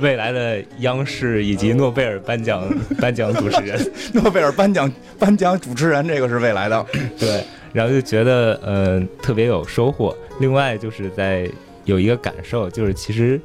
[0.00, 2.62] 未来的央视以及诺贝尔颁奖
[3.00, 6.86] 颁奖主持人， 诺贝尔颁奖颁奖主持人，这个是未来的。
[7.18, 7.42] 对，
[7.72, 10.16] 然后就觉得呃特别有收获。
[10.40, 11.48] 另外就是在
[11.84, 13.40] 有一个感受，就是其实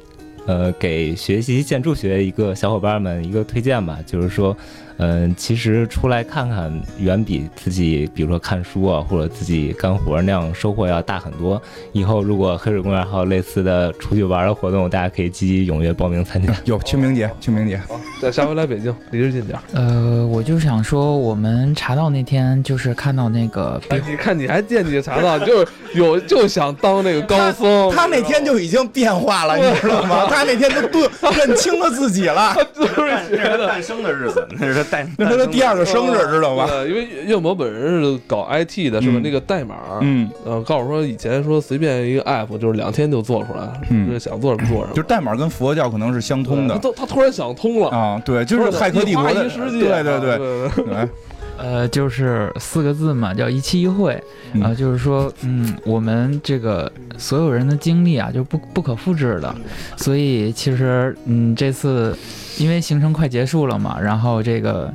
[0.46, 4.56] 呃给学习建筑学一个小伙伴们一个推荐吧，就是说。
[4.98, 11.60] 嗯，其实出来看看，远比自己，比如说看书啊，或者自己干活那样收获要大很多。
[11.92, 16.52] 以后如果黑水公园还有类似的出去玩的活动，大家可以积极踊跃报名参加。
[16.64, 17.80] 有清明节，清明节，
[18.20, 19.58] 再下回来北京，离着近点。
[19.72, 27.90] 呃，我就想说，我们查到那天就是看到那个哎，你看你还惦记查到，就是有就想当那个高僧。
[27.90, 30.26] 他那天就已经变化了， 你知道吗？
[30.28, 34.46] 他那天都顿认清了自己了， 就是觉得诞生的日子，
[34.88, 36.66] 那是他诞，那是他第二个生日，知道吧？
[36.66, 39.16] 对，因为岳母本人是搞 IT 的，是吧？
[39.18, 44.94] 嗯那个代码，嗯，呃，告诉说以前说随便一个 app 就是两天就做出来，嗯就是想做什么做什么。
[44.94, 51.08] 就是代码跟佛教可能是相通的他都他突然想通了，啊，对，就是《骇客帝国》的，对对对
[51.58, 54.20] 呃，就是四个字嘛，叫一期一会
[54.54, 59.54] 嗯啊、就是说，嗯，我们这个所有人的经历啊，就不不可复制的，
[59.96, 62.16] 所以其实，嗯，这次
[62.58, 64.92] 因为行程快结束了嘛，然后这个，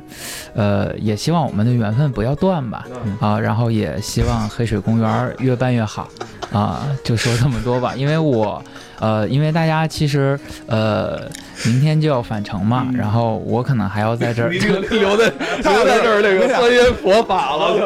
[0.54, 2.84] 呃，也希望我们的缘分不要断吧，
[3.20, 6.08] 啊，然后也希望黑水公园越办越好，
[6.52, 8.62] 啊，就说这么多吧，因为我，
[9.00, 11.20] 呃，因为大家其实，呃，
[11.64, 14.48] 明天就要返程嘛，然后我可能还要在这儿
[14.90, 17.76] 留在留在这儿那个三元佛法了，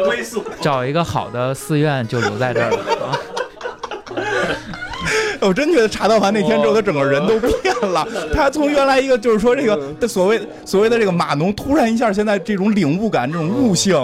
[0.61, 2.77] 找一个好的寺院就留在这儿了。
[3.07, 3.19] 啊
[5.43, 8.07] 我真觉得茶道完那天之后，他整个人都变了。
[8.33, 13.95] 他从原来一个就是说这个的所谓所谓的这个码农，突然一下现在这种领悟感、这种悟性，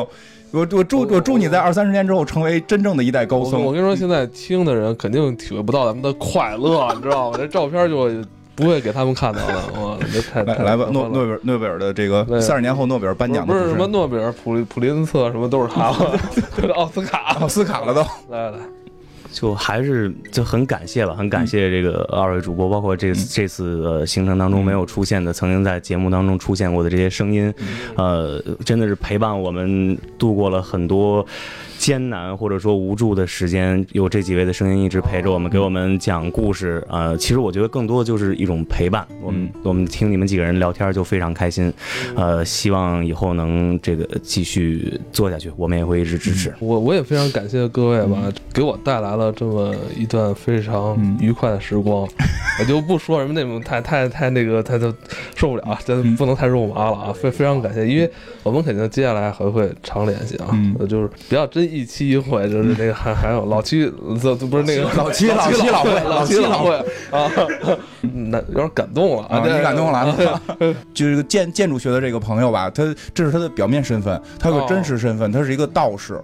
[0.52, 3.72] 我我祝我祝你在二三十年之后成为真正的一代高僧我。
[3.72, 7.38] 跟你说，现在听的人肯定体会不到咱们的快乐，你知道吗？
[7.38, 8.10] 这照片就
[8.56, 9.54] 不会给他们看到的。
[9.80, 16.20] 哇，这太太来来吧，诺诺贝尔诺贝尔的这个三十年后诺贝尔颁奖的不是什么诺贝尔、普利普林特什么都是他了，
[16.76, 17.38] 奥斯卡。
[17.40, 18.02] 奥斯卡了都。
[18.30, 18.58] 来来，
[19.32, 27.54] 就还是就很感谢吧，很感谢这个二位主播，包括这这次呃行程当中没有出现的，曾经在节目当中出现过的这些声音，
[27.96, 31.26] 呃，真的是陪伴我们度过了很多。
[31.80, 36.86] 艰难或者说无助的时间，有这几位的声音一直陪着我们，给我们讲故事。
[36.90, 39.08] 呃，其实我觉得更多的就是一种陪伴。
[39.22, 41.72] 我们我们听你们几个人聊天就非常开心。
[42.18, 46.54] 呃，希望以后能这个继续做下去，我们也会一直支持。
[46.60, 52.06] 我我也非常感谢各位吧，给我带来了这么一段非常愉快的时光。
[52.60, 54.94] 我就不说什么那种太太太那个，太就
[55.34, 57.14] 受不了，真不能太肉麻了啊！
[57.14, 58.12] 非非常感谢，因为
[58.44, 60.48] 我们肯定接下来还会常联系啊，
[60.78, 63.92] 呃就是不要真一期一会，就是那个还还有老七，
[64.22, 66.76] 这不是那个 老七老七老会老老七老会
[67.12, 67.32] 啊，
[68.32, 70.42] 那有点感动了啊，对你感动了啊！
[70.94, 72.84] 就是这个建建筑学的这个朋友吧，他
[73.14, 76.20] 这是他的表面身份，他有个真实身份，他是一个道士。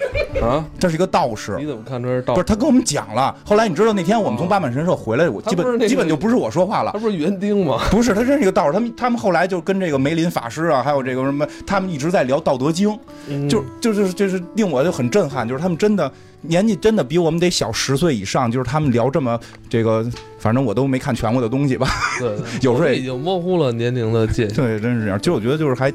[0.40, 3.34] 啊，这是一个道士，你怎么看出来是道不是他跟我们讲了。
[3.44, 6.98] 后来你知道那天我们从八坂神社回来，我基本基本就不是我说话了他。
[6.98, 7.78] 不是园丁吗？
[7.90, 8.72] 不是，他真是一个道士。
[8.72, 12.88] 他们他们后来就跟这个梅林法师啊，还有这个什么，他们一直在聊《道德经》，
[13.28, 16.10] 嗯就就是就是令我就很震撼，就是他们真的
[16.42, 20.04] 年纪真的比我们得小十岁以上，就是他们聊这么这个，
[20.38, 21.86] 反正我都没看全过的东西吧。
[22.18, 24.56] 对， 有时候也已经模糊了年龄的界限。
[24.56, 25.18] 对，真是这样。
[25.18, 25.92] 其实我觉得就是还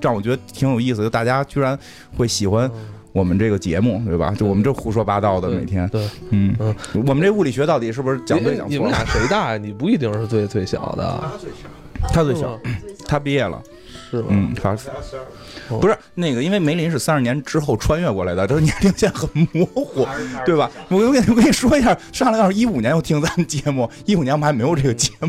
[0.00, 1.78] 让我觉得挺有意思，就大家居然
[2.16, 2.70] 会喜欢
[3.16, 4.34] 我们这个节目，对吧？
[4.36, 6.74] 就我们这胡说八道的每天，对，嗯嗯，
[7.06, 8.68] 我们这物理学到底是不是讲对讲错了？
[8.68, 9.56] 你们俩谁大呀？
[9.56, 11.66] 你不一定是最最小的，他最小
[12.12, 12.60] 他最小，
[13.06, 13.62] 他毕业了。
[14.08, 14.26] 是吗？
[14.28, 14.76] 嗯，他
[15.80, 20.06] 不是那个，因为梅林是三十年之后穿越过来的，这个年龄线很模糊，
[20.44, 20.70] 对吧？
[20.88, 25.28] 我我跟你我跟你说一下，上来要是一五年又听咱们节目，一五年我们还没有这个节目。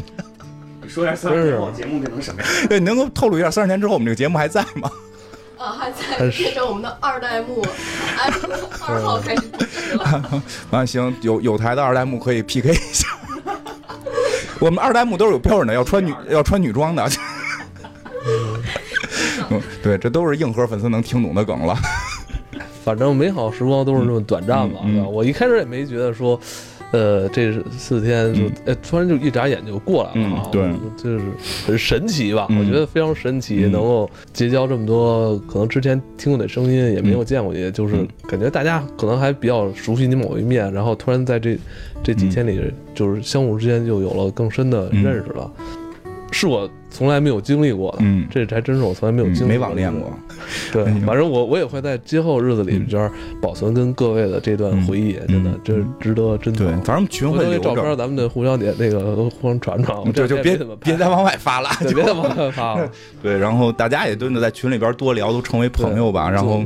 [0.83, 2.49] 你说一下三十年后节目变成什么样？
[2.69, 4.91] 对，你能够透露一下三十年之后我们这个节目还在吗？
[5.57, 7.65] 啊，还在变成我们的二代目，
[8.17, 8.31] 哎，
[8.87, 10.41] 二号开始主持了。
[10.71, 13.07] 啊，行，有有台的二代目可以 PK 一下。
[14.59, 17.09] 我们二代目都是有标准的，要穿女要穿女装的。
[19.49, 21.75] 嗯， 对，这都是硬核粉丝能听懂的梗了。
[22.83, 24.79] 反正美好时光都是那么短暂嘛？
[25.09, 26.39] 我一开始也没觉得说，
[26.91, 30.43] 呃，这是四天就，哎，突然就一眨眼就过来了啊！
[30.45, 30.71] 嗯对。
[30.95, 31.25] 就是
[31.65, 32.47] 很神奇吧？
[32.49, 32.59] 嗯。
[32.59, 33.71] 我觉得非常神奇，嗯。
[33.71, 41.57] 能够结交这么多可能之前听过的声音也没有见过你，就是嗯感觉大家可能还比较熟悉你某一面，然后突然在这
[42.01, 42.59] 这几天里，
[42.95, 45.51] 就是相互之间就有了更深的认识了，
[46.31, 48.25] 是我从来没有经历过的，嗯。
[48.31, 50.09] 这还真是我从来没有经历没网恋过。
[50.71, 53.11] 对反正我我也会在今后日子里边
[53.41, 56.67] 保存跟各位的这段回忆，真的嗯这值得珍藏。
[56.67, 62.89] 对，反正群会留照片，咱们得互相点那个互相传传，就就别 别再往外发了，就别再往外发了。
[63.21, 66.29] 对，然后大家也真的在群里边多聊，都成为朋友吧。
[66.29, 66.63] 然后，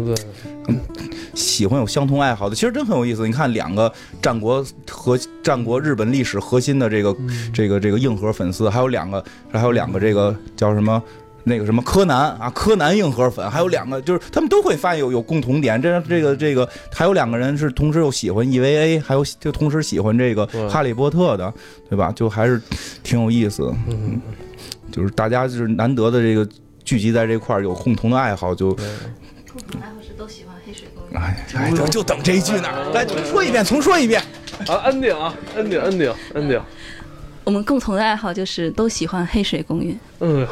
[1.34, 3.26] 喜欢有相同爱好的，其实真很有意思。
[3.26, 3.92] 你看，两个
[4.22, 7.16] 战国和战国日本历史核心的这个、
[7.54, 11.02] 这个这个硬核粉丝，还有两个还有两个这个叫什么？
[11.44, 21.54] 那个什么柯南啊，柯南硬核粉，还有两个就是他们都会发现有有共同点，这这个这个还有两个人是同时又喜欢 EVA，还有就同时喜欢这个哈利波特的，
[21.90, 22.12] 对吧？
[22.16, 22.62] 就还是
[23.04, 23.74] 挺有意思。
[23.88, 24.22] 嗯，
[24.92, 26.48] 就是大家就是难得的这个
[26.84, 31.22] 聚集在这块儿有共同的爱好，就共同爱好是都喜欢黑水公园。
[31.22, 32.70] 哎 哎，就就等这一句呢。
[32.94, 34.22] 来，重说一遍，重说一遍。
[34.68, 36.62] 啊，ending 啊，ending ending ending，
[37.44, 40.00] 我们共同的爱好就是都喜欢黑水公园。
[40.20, 40.48] 嗯，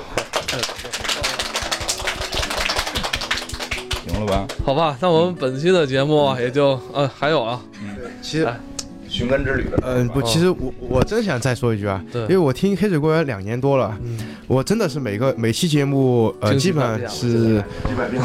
[4.30, 4.48] 吧？
[4.64, 7.62] 好吧，那我们本期的节目啊也就呃还有啊，
[8.22, 8.58] 其实哎。
[9.12, 12.22] 寻根之旅的，嗯，不，其实我我真想再说一句啊，对。
[12.22, 14.20] 因为我听黑水公园两年多了，嗯。
[14.46, 17.64] 我真的是每个每期节目呃基本上百是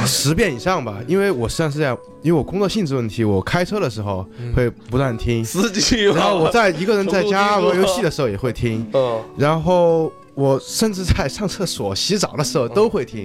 [0.04, 13.22] 十遍以上吧，因为我实际上是这样，因为我工作性质问题，我开车的时候会不断听，司机嘛，然后我在一个人在家玩游戏的时候也会听，嗯然后我甚至在上厕所、洗澡的时候都会听，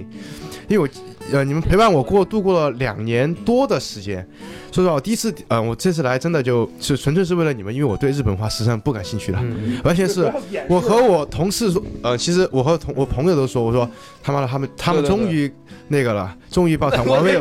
[0.66, 0.88] 因为我
[1.32, 4.26] 呃，你们陪伴我过度过了两年多的时间。
[4.72, 10.32] 说实话，我第一次，呃，我这次来真的就是纯粹是为了你们，因为我对日本话实际上不感兴趣了，嗯 完全是
[10.68, 13.88] 我和我同事说，呃，其实我和同我朋友都说，我说
[14.22, 15.50] 他妈的，他们他们终于
[15.88, 17.38] 那个了，终于抱团， 我要为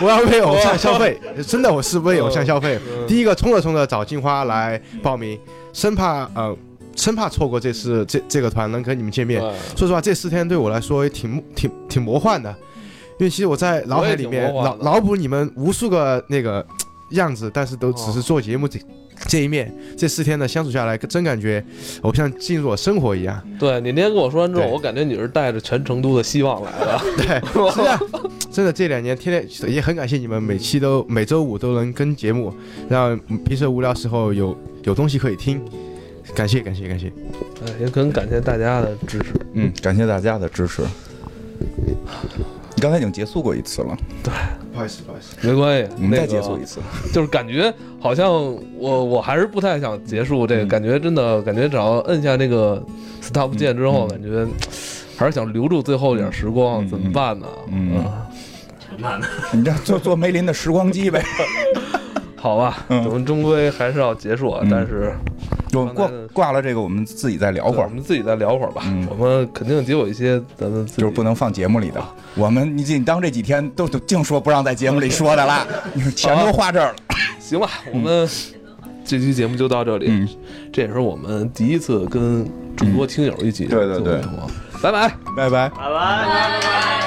[0.00, 2.78] 我要为偶像消费， 真的我是为偶像消费。
[3.06, 5.38] 第一个冲着冲着找金花来报名，
[5.72, 6.54] 生怕呃
[6.96, 9.40] 生怕错过这次这这个团能跟你们见面。
[9.74, 12.54] 说实话，这四天对我来说也挺挺挺魔幻的，
[13.20, 16.66] 因为其实我在脑海里面脑脑补你们无数个那个
[17.10, 18.80] 样子，但是都只是做节目这。
[19.28, 21.62] 这一面，这四天的相处下来，真感觉
[22.00, 23.38] 我像进入我生活一样。
[23.58, 26.98] 对你那天跟我说完之后，我感觉你是带着全成都的希望来的。
[27.18, 28.00] 对，是啊，
[28.50, 32.50] 真的这两年天天也很感谢你们，每期都每周五都能跟节目，
[32.88, 33.14] 让
[33.44, 35.60] 平时无聊时候有有东西可以听。
[36.34, 37.12] 感谢感谢感谢，
[37.66, 39.34] 呃，也很感谢大家的支持。
[39.52, 40.82] 嗯，感谢大家的支持。
[42.80, 43.94] 你刚才已经结束过一次了，
[44.24, 44.32] 对。
[44.72, 46.80] 不好意思不好意思，没关系，我们再结束一次。
[47.12, 47.70] 就是感觉
[48.00, 48.32] 好像
[48.78, 52.82] 我我还是不太想结束这个，嗯感觉真的感觉只要摁下那个
[53.20, 54.46] stop 键之后，嗯感觉
[55.14, 57.46] 还是想留住最后一点时光，嗯怎么办呢？
[57.70, 58.26] 嗯啊。
[59.52, 61.22] 你这做做梅林的时光机呗。
[62.34, 63.04] 好吧，嗯。
[63.04, 65.12] 我们终归还是要结束但是
[65.72, 68.82] 我挂挂了这个，我们自己再聊会儿我，们自己再聊会儿吧。
[68.86, 72.02] 嗯我们肯定也有一些咱们就是不能放节目里的。
[72.34, 76.96] 我们你你当这几天都都净说不让在节目里说的啦， 你说钱都花这儿了。
[77.38, 78.28] 行吧，我们
[79.04, 80.06] 这期节目就到这里。
[80.08, 80.28] 嗯，
[80.72, 82.44] 这也是我们第一次跟
[82.76, 84.20] 主播听友一起对对对
[84.82, 85.08] 拜拜。
[85.36, 85.68] 拜拜。
[85.68, 86.99] 拜拜。